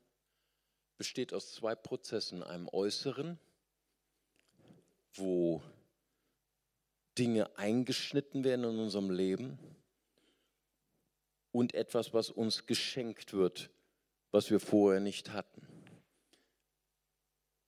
[0.98, 3.40] besteht aus zwei Prozessen, einem äußeren,
[5.14, 5.62] wo
[7.18, 9.58] Dinge eingeschnitten werden in unserem Leben
[11.52, 13.70] und etwas, was uns geschenkt wird,
[14.32, 15.71] was wir vorher nicht hatten.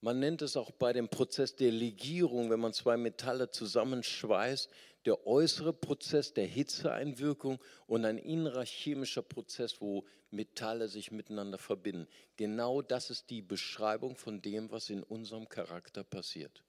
[0.03, 4.69] Man nennt es auch bei dem Prozess der Legierung, wenn man zwei Metalle zusammenschweißt,
[5.05, 12.09] der äußere Prozess der Hitzeeinwirkung und ein innerer chemischer Prozess, wo Metalle sich miteinander verbinden.
[12.35, 16.65] Genau das ist die Beschreibung von dem, was in unserem Charakter passiert.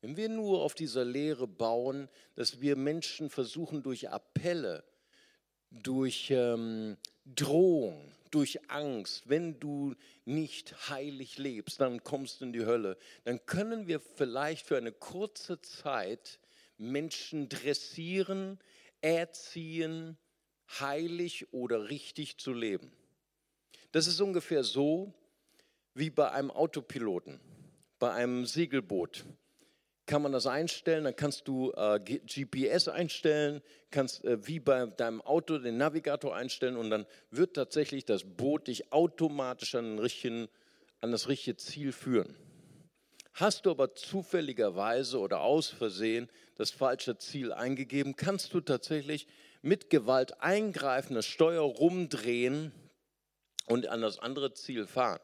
[0.00, 4.84] Wenn wir nur auf dieser Lehre bauen, dass wir Menschen versuchen durch Appelle,
[5.72, 12.66] durch ähm, Drohung, durch Angst, wenn du nicht heilig lebst, dann kommst du in die
[12.66, 16.38] Hölle, dann können wir vielleicht für eine kurze Zeit
[16.78, 18.58] Menschen dressieren,
[19.00, 20.18] erziehen,
[20.80, 22.92] heilig oder richtig zu leben.
[23.92, 25.14] Das ist ungefähr so
[25.94, 27.40] wie bei einem Autopiloten,
[27.98, 29.24] bei einem Segelboot
[30.06, 35.20] kann man das einstellen, dann kannst du äh, GPS einstellen, kannst äh, wie bei deinem
[35.20, 39.98] Auto den Navigator einstellen und dann wird tatsächlich das Boot dich automatisch an,
[41.00, 42.36] an das richtige Ziel führen.
[43.34, 49.26] Hast du aber zufälligerweise oder aus Versehen das falsche Ziel eingegeben, kannst du tatsächlich
[49.60, 52.72] mit Gewalt eingreifen, das Steuer rumdrehen
[53.66, 55.20] und an das andere Ziel fahren.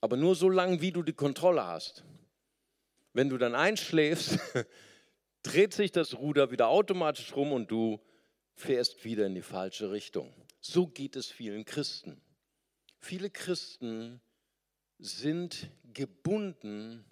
[0.00, 2.02] Aber nur so lange, wie du die Kontrolle hast.
[3.12, 4.38] Wenn du dann einschläfst,
[5.42, 8.00] dreht sich das Ruder wieder automatisch rum und du
[8.54, 10.32] fährst wieder in die falsche Richtung.
[10.60, 12.20] So geht es vielen Christen.
[12.98, 14.20] Viele Christen
[14.98, 17.04] sind gebunden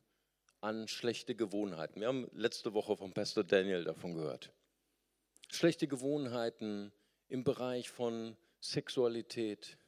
[0.61, 2.01] an schlechte Gewohnheiten.
[2.01, 4.53] Wir haben letzte Woche von Pastor Daniel davon gehört.
[5.51, 6.93] Schlechte Gewohnheiten
[7.29, 9.79] im Bereich von Sexualität,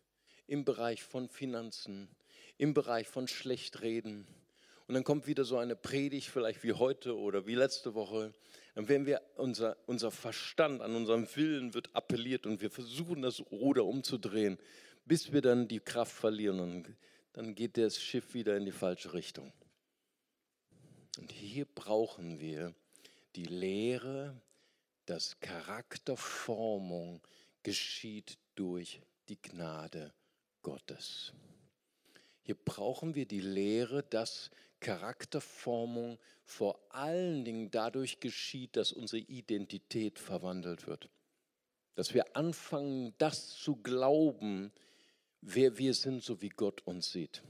[0.47, 2.09] im Bereich von Finanzen,
[2.59, 4.27] im Bereich von Schlechtreden
[4.93, 8.35] und dann kommt wieder so eine Predigt, vielleicht wie heute oder wie letzte Woche.
[8.75, 13.41] Dann werden wir, unser, unser Verstand, an unserem Willen wird appelliert und wir versuchen das
[13.51, 14.59] Ruder umzudrehen,
[15.07, 16.95] bis wir dann die Kraft verlieren und
[17.33, 19.51] dann geht das Schiff wieder in die falsche Richtung.
[21.17, 22.75] Und hier brauchen wir
[23.35, 24.43] die Lehre,
[25.07, 27.23] dass Charakterformung
[27.63, 30.13] geschieht durch die Gnade
[30.61, 31.33] Gottes.
[32.43, 34.51] Hier brauchen wir die Lehre, dass
[34.83, 41.09] Charakterformung vor allen Dingen dadurch geschieht, dass unsere Identität verwandelt wird.
[41.95, 44.73] Dass wir anfangen, das zu glauben,
[45.41, 47.43] wer wir sind, so wie Gott uns sieht.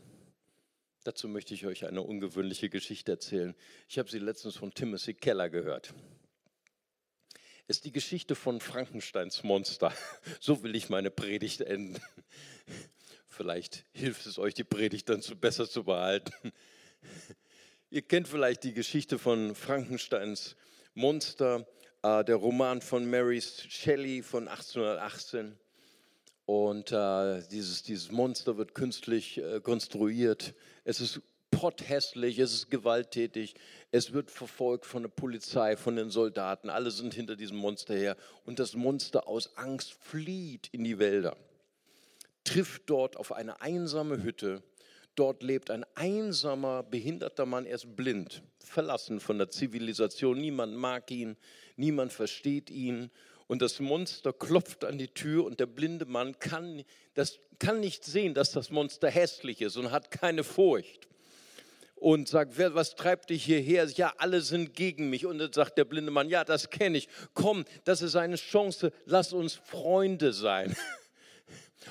[1.05, 3.57] Dazu möchte ich euch eine ungewöhnliche Geschichte erzählen.
[3.89, 5.95] Ich habe sie letztens von Timothy Keller gehört.
[7.66, 9.93] Es ist die Geschichte von Frankensteins Monster.
[10.41, 12.01] So will ich meine Predigt enden.
[13.28, 16.53] Vielleicht hilft es euch, die Predigt dann zu besser zu behalten.
[17.91, 20.57] Ihr kennt vielleicht die Geschichte von Frankensteins
[20.95, 21.67] Monster,
[22.03, 25.59] äh, der Roman von Mary Shelley von 1818.
[26.47, 30.55] Und äh, dieses, dieses Monster wird künstlich äh, konstruiert.
[30.85, 33.55] Es ist potthässlich, es ist gewalttätig,
[33.91, 36.71] es wird verfolgt von der Polizei, von den Soldaten.
[36.71, 38.17] Alle sind hinter diesem Monster her.
[38.45, 41.37] Und das Monster aus Angst flieht in die Wälder,
[42.43, 44.63] trifft dort auf eine einsame Hütte
[45.15, 50.41] Dort lebt ein einsamer, behinderter Mann, er ist blind, verlassen von der Zivilisation.
[50.41, 51.37] Niemand mag ihn,
[51.77, 53.11] niemand versteht ihn.
[53.47, 56.83] Und das Monster klopft an die Tür und der blinde Mann kann,
[57.13, 61.09] das, kann nicht sehen, dass das Monster hässlich ist und hat keine Furcht.
[61.95, 63.85] Und sagt, wer, was treibt dich hierher?
[63.85, 65.27] Ja, alle sind gegen mich.
[65.27, 67.09] Und dann sagt der blinde Mann, ja, das kenne ich.
[67.35, 70.75] Komm, das ist eine Chance, lass uns Freunde sein.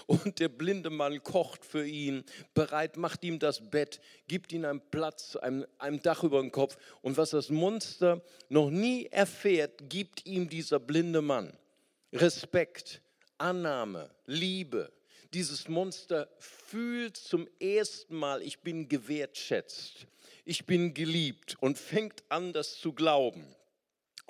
[0.06, 2.24] Und der blinde Mann kocht für ihn,
[2.54, 6.78] bereit, macht ihm das Bett, gibt ihm einen Platz, ein, ein Dach über den Kopf.
[7.02, 11.58] Und was das Monster noch nie erfährt, gibt ihm dieser blinde Mann.
[12.14, 13.02] Respekt,
[13.38, 14.92] Annahme, Liebe.
[15.34, 20.08] Dieses Monster fühlt zum ersten Mal, ich bin gewertschätzt,
[20.44, 23.56] ich bin geliebt und fängt an, das zu glauben.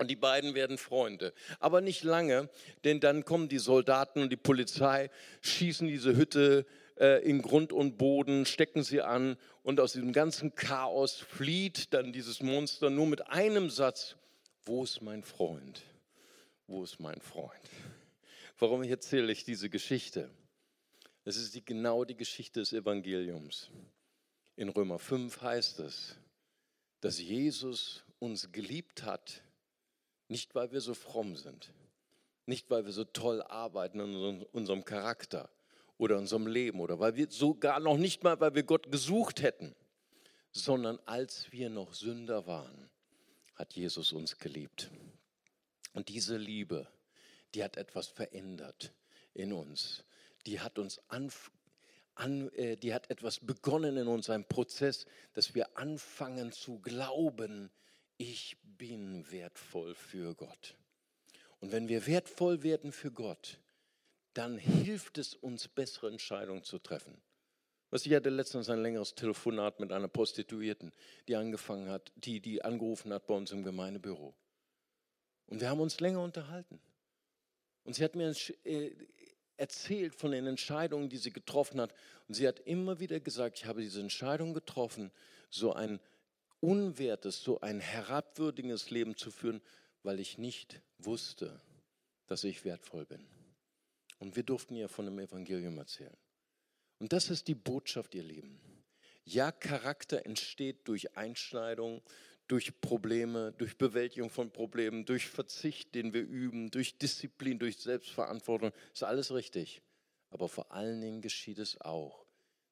[0.02, 1.32] Und die beiden werden Freunde.
[1.60, 2.50] Aber nicht lange,
[2.84, 6.66] denn dann kommen die Soldaten und die Polizei, schießen diese Hütte
[6.98, 12.14] äh, in Grund und Boden, stecken sie an und aus diesem ganzen Chaos flieht dann
[12.14, 14.16] dieses Monster nur mit einem Satz,
[14.66, 15.84] wo ist mein Freund?
[16.66, 17.70] Wo ist mein Freund?
[18.58, 20.32] Warum erzähle ich diese Geschichte?
[21.26, 23.70] Es ist die, genau die Geschichte des Evangeliums.
[24.56, 26.18] In Römer 5 heißt es,
[27.02, 29.44] dass Jesus uns geliebt hat,
[30.32, 31.72] nicht, weil wir so fromm sind,
[32.46, 35.50] nicht, weil wir so toll arbeiten in unserem Charakter
[35.98, 39.76] oder unserem Leben oder weil wir sogar noch nicht mal, weil wir Gott gesucht hätten,
[40.54, 42.90] sondern als wir noch Sünder waren,
[43.56, 44.90] hat Jesus uns geliebt.
[45.94, 46.88] Und diese Liebe,
[47.54, 48.94] die hat etwas verändert
[49.34, 50.06] in uns.
[50.46, 51.30] Die hat uns an,
[52.16, 57.70] an, äh, die hat etwas begonnen in uns, ein Prozess, dass wir anfangen zu glauben,
[58.22, 60.76] ich bin wertvoll für Gott.
[61.60, 63.58] Und wenn wir wertvoll werden für Gott,
[64.36, 67.20] dann hilft es uns, bessere Entscheidungen zu treffen.
[67.92, 70.92] Ich hatte letztens ein längeres Telefonat mit einer Prostituierten,
[71.28, 74.36] die angefangen hat, die, die angerufen hat bei uns im Gemeindebüro.
[75.48, 76.80] Und wir haben uns länger unterhalten.
[77.84, 78.92] Und sie hat mir äh,
[79.58, 81.94] erzählt von den Entscheidungen, die sie getroffen hat.
[82.28, 85.12] Und sie hat immer wieder gesagt, ich habe diese Entscheidung getroffen,
[85.50, 86.00] so ein
[86.62, 89.62] unwertes, so ein herabwürdiges Leben zu führen,
[90.04, 91.60] weil ich nicht wusste,
[92.28, 93.28] dass ich wertvoll bin.
[94.20, 96.16] Und wir durften ihr von dem Evangelium erzählen.
[97.00, 98.62] Und das ist die Botschaft, ihr Lieben.
[99.26, 102.02] Ja, Charakter entsteht durch Einschneidung,
[102.48, 108.72] durch Probleme, durch Bewältigung von Problemen, durch Verzicht, den wir üben, durch Disziplin, durch Selbstverantwortung.
[108.94, 109.82] Ist alles richtig.
[110.30, 112.26] Aber vor allen Dingen geschieht es auch,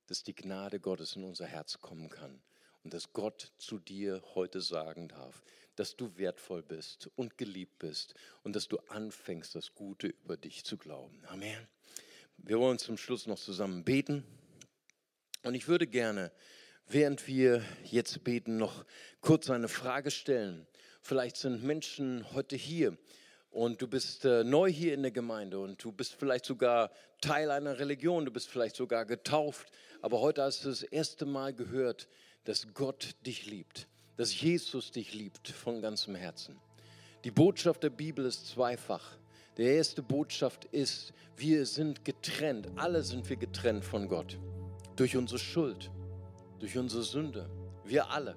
[0.08, 2.42] dass die Gnade Gottes in unser Herz kommen kann
[2.90, 5.44] und dass Gott zu dir heute sagen darf,
[5.76, 10.66] dass du wertvoll bist und geliebt bist und dass du anfängst, das Gute über dich
[10.66, 11.22] zu glauben.
[11.28, 11.68] Amen.
[12.38, 14.24] Wir wollen zum Schluss noch zusammen beten.
[15.44, 16.32] Und ich würde gerne,
[16.88, 18.84] während wir jetzt beten, noch
[19.22, 20.66] kurz eine Frage stellen.
[21.04, 22.98] Vielleicht sind Menschen heute hier
[23.52, 27.52] und du bist äh, neu hier in der Gemeinde und du bist vielleicht sogar Teil
[27.52, 29.72] einer Religion, du bist vielleicht sogar getauft,
[30.02, 32.08] aber heute hast du das erste Mal gehört,
[32.50, 33.88] dass Gott dich liebt,
[34.18, 36.56] dass Jesus dich liebt von ganzem Herzen.
[37.24, 39.18] Die Botschaft der Bibel ist zweifach.
[39.56, 44.40] Die erste Botschaft ist, wir sind getrennt, alle sind wir getrennt von Gott.
[44.96, 45.92] Durch unsere Schuld,
[46.58, 47.48] durch unsere Sünde.
[47.86, 48.36] Wir alle.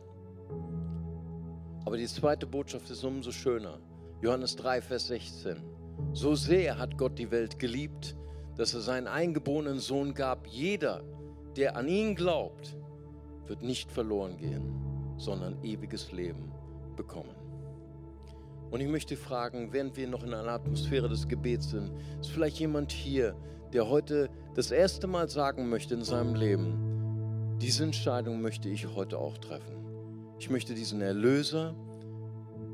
[1.86, 3.80] Aber die zweite Botschaft ist umso schöner.
[4.20, 5.56] Johannes 3, Vers 16.
[6.12, 8.14] So sehr hat Gott die Welt geliebt,
[8.58, 10.46] dass er seinen eingeborenen Sohn gab.
[10.48, 11.02] Jeder,
[11.56, 12.76] der an ihn glaubt,
[13.46, 14.72] wird nicht verloren gehen,
[15.16, 16.52] sondern ewiges Leben
[16.96, 17.34] bekommen.
[18.70, 22.58] Und ich möchte fragen, während wir noch in einer Atmosphäre des Gebets sind, ist vielleicht
[22.58, 23.36] jemand hier,
[23.72, 29.18] der heute das erste Mal sagen möchte in seinem Leben, diese Entscheidung möchte ich heute
[29.18, 29.76] auch treffen.
[30.38, 31.74] Ich möchte diesen Erlöser,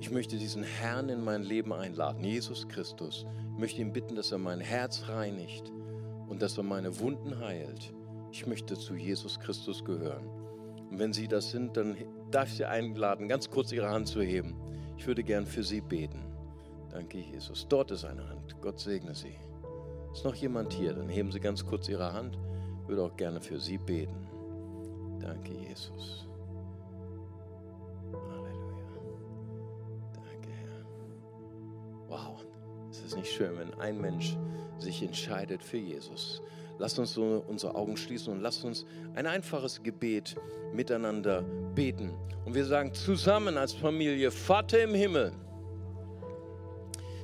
[0.01, 3.27] ich möchte diesen Herrn in mein Leben einladen, Jesus Christus.
[3.55, 5.73] Ich möchte ihn bitten, dass er mein Herz reinigt
[6.29, 7.93] und dass er meine Wunden heilt.
[8.31, 10.38] Ich möchte zu Jesus Christus gehören.
[10.91, 11.97] Und wenn Sie das sind, dann
[12.31, 14.57] darf ich Sie einladen, ganz kurz Ihre Hand zu heben.
[14.97, 16.25] Ich würde gern für Sie beten.
[16.91, 17.67] Danke, Jesus.
[17.69, 18.57] Dort ist eine Hand.
[18.61, 19.35] Gott segne Sie.
[20.13, 20.95] Ist noch jemand hier?
[20.95, 22.39] Dann heben Sie ganz kurz Ihre Hand.
[22.83, 24.27] Ich würde auch gerne für Sie beten.
[25.21, 26.27] Danke, Jesus.
[28.13, 28.87] Halleluja.
[30.15, 30.87] Danke, Herr.
[32.09, 32.45] Wow,
[32.91, 34.37] es ist nicht schön, wenn ein Mensch
[34.79, 36.43] sich entscheidet für Jesus.
[36.79, 40.37] Lasst uns so unsere Augen schließen und lasst uns ein einfaches Gebet
[40.73, 41.43] miteinander
[41.75, 42.13] beten.
[42.45, 45.33] Und wir sagen zusammen als Familie, Vater im Himmel,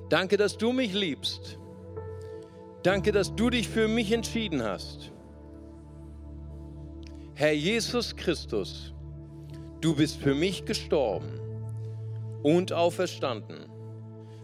[0.08, 1.58] danke, dass du mich liebst.
[2.82, 5.12] Danke, dass du dich für mich entschieden hast.
[7.34, 8.92] Herr Jesus Christus,
[9.80, 11.40] du bist für mich gestorben
[12.42, 13.66] und auferstanden.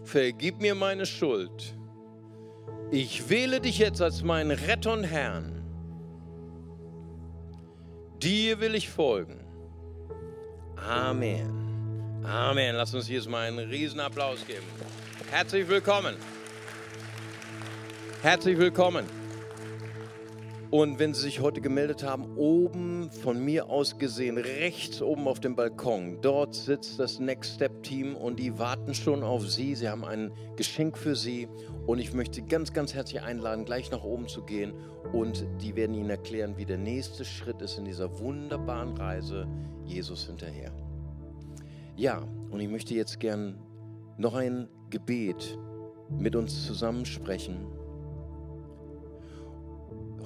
[0.04, 1.76] Vergib mir meine Schuld
[2.90, 5.62] ich wähle dich jetzt als meinen Retter und Herrn.
[8.22, 9.40] Dir will ich folgen.
[10.76, 12.22] Amen.
[12.24, 12.74] Amen.
[12.76, 14.66] Lass uns jetzt mal einen riesen Applaus geben.
[15.30, 16.16] Herzlich willkommen.
[18.22, 19.19] Herzlich willkommen.
[20.70, 25.40] Und wenn Sie sich heute gemeldet haben, oben von mir aus gesehen, rechts oben auf
[25.40, 29.74] dem Balkon, dort sitzt das Next Step Team und die warten schon auf Sie.
[29.74, 31.48] Sie haben ein Geschenk für Sie
[31.88, 34.72] und ich möchte ganz, ganz herzlich einladen, gleich nach oben zu gehen
[35.12, 39.48] und die werden Ihnen erklären, wie der nächste Schritt ist in dieser wunderbaren Reise
[39.84, 40.70] Jesus hinterher.
[41.96, 43.58] Ja, und ich möchte jetzt gern
[44.18, 45.58] noch ein Gebet
[46.16, 47.66] mit uns zusammensprechen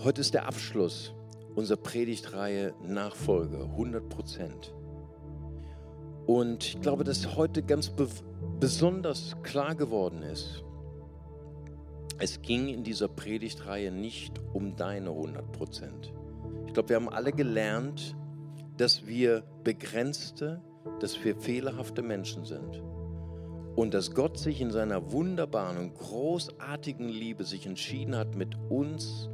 [0.03, 1.15] Heute ist der Abschluss
[1.55, 4.75] unserer Predigtreihe Nachfolge, 100 Prozent.
[6.27, 8.09] Und ich glaube, dass heute ganz be
[8.61, 10.65] besonders klar geworden ist,
[12.19, 16.13] es ging in dieser Predigtreihe nicht um deine 100 Prozent.
[16.67, 18.17] Ich glaube, wir haben alle gelernt,
[18.77, 20.63] dass wir begrenzte,
[21.01, 22.83] dass wir fehlerhafte Menschen sind.
[23.77, 29.29] Und dass Gott sich in seiner wunderbaren und großartigen Liebe sich entschieden hat, mit uns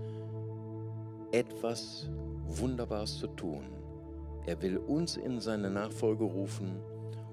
[1.32, 2.08] etwas
[2.48, 3.64] Wunderbares zu tun.
[4.46, 6.80] Er will uns in seine Nachfolge rufen,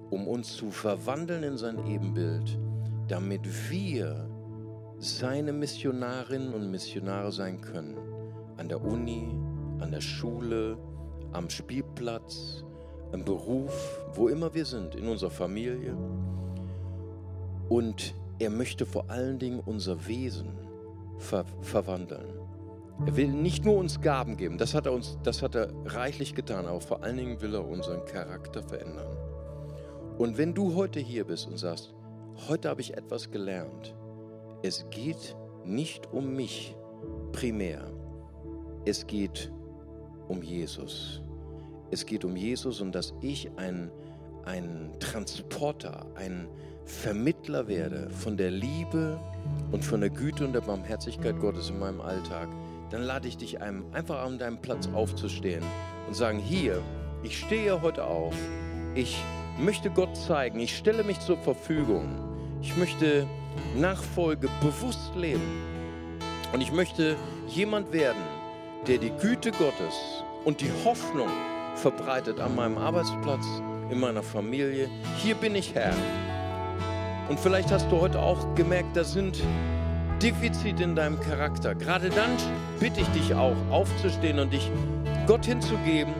[0.09, 2.57] um uns zu verwandeln in sein Ebenbild,
[3.07, 4.29] damit wir
[4.99, 7.97] seine Missionarinnen und Missionare sein können.
[8.57, 9.29] An der Uni,
[9.79, 10.77] an der Schule,
[11.33, 12.63] am Spielplatz,
[13.13, 15.95] im Beruf, wo immer wir sind, in unserer Familie.
[17.69, 20.49] Und er möchte vor allen Dingen unser Wesen
[21.17, 22.46] ver verwandeln.
[23.05, 26.33] Er will nicht nur uns Gaben geben, das hat, er uns, das hat er reichlich
[26.33, 29.15] getan, aber vor allen Dingen will er unseren Charakter verändern.
[30.17, 31.93] Und wenn du heute hier bist und sagst,
[32.47, 33.95] heute habe ich etwas gelernt,
[34.63, 36.75] es geht nicht um mich
[37.31, 37.91] primär,
[38.85, 39.51] es geht
[40.27, 41.21] um Jesus.
[41.91, 43.91] Es geht um Jesus und dass ich ein,
[44.45, 46.47] ein Transporter, ein
[46.85, 49.19] Vermittler werde von der Liebe
[49.71, 52.49] und von der Güte und der Barmherzigkeit Gottes in meinem Alltag,
[52.89, 55.63] dann lade ich dich ein, einfach an deinem Platz aufzustehen
[56.07, 56.81] und sagen, hier,
[57.23, 58.35] ich stehe heute auf,
[58.95, 59.17] ich
[59.59, 62.07] möchte Gott zeigen, ich stelle mich zur Verfügung,
[62.61, 63.27] ich möchte
[63.75, 65.63] Nachfolge bewusst leben
[66.53, 67.15] und ich möchte
[67.47, 68.21] jemand werden,
[68.87, 71.29] der die Güte Gottes und die Hoffnung
[71.75, 73.45] verbreitet an meinem Arbeitsplatz,
[73.89, 74.89] in meiner Familie.
[75.17, 75.93] Hier bin ich Herr.
[77.29, 79.41] Und vielleicht hast du heute auch gemerkt, da sind
[80.21, 81.75] Defizite in deinem Charakter.
[81.75, 82.31] Gerade dann
[82.79, 84.71] bitte ich dich auch, aufzustehen und dich
[85.27, 86.13] Gott hinzugeben.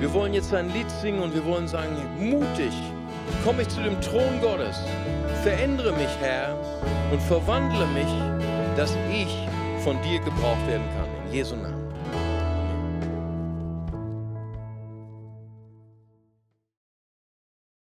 [0.00, 2.72] Wir wollen jetzt ein Lied singen und wir wollen sagen, mutig
[3.44, 4.78] komme ich zu dem Thron Gottes.
[5.42, 6.56] Verändere mich, Herr,
[7.12, 8.06] und verwandle mich,
[8.76, 9.28] dass ich
[9.82, 11.26] von dir gebraucht werden kann.
[11.26, 11.73] In Jesu Namen.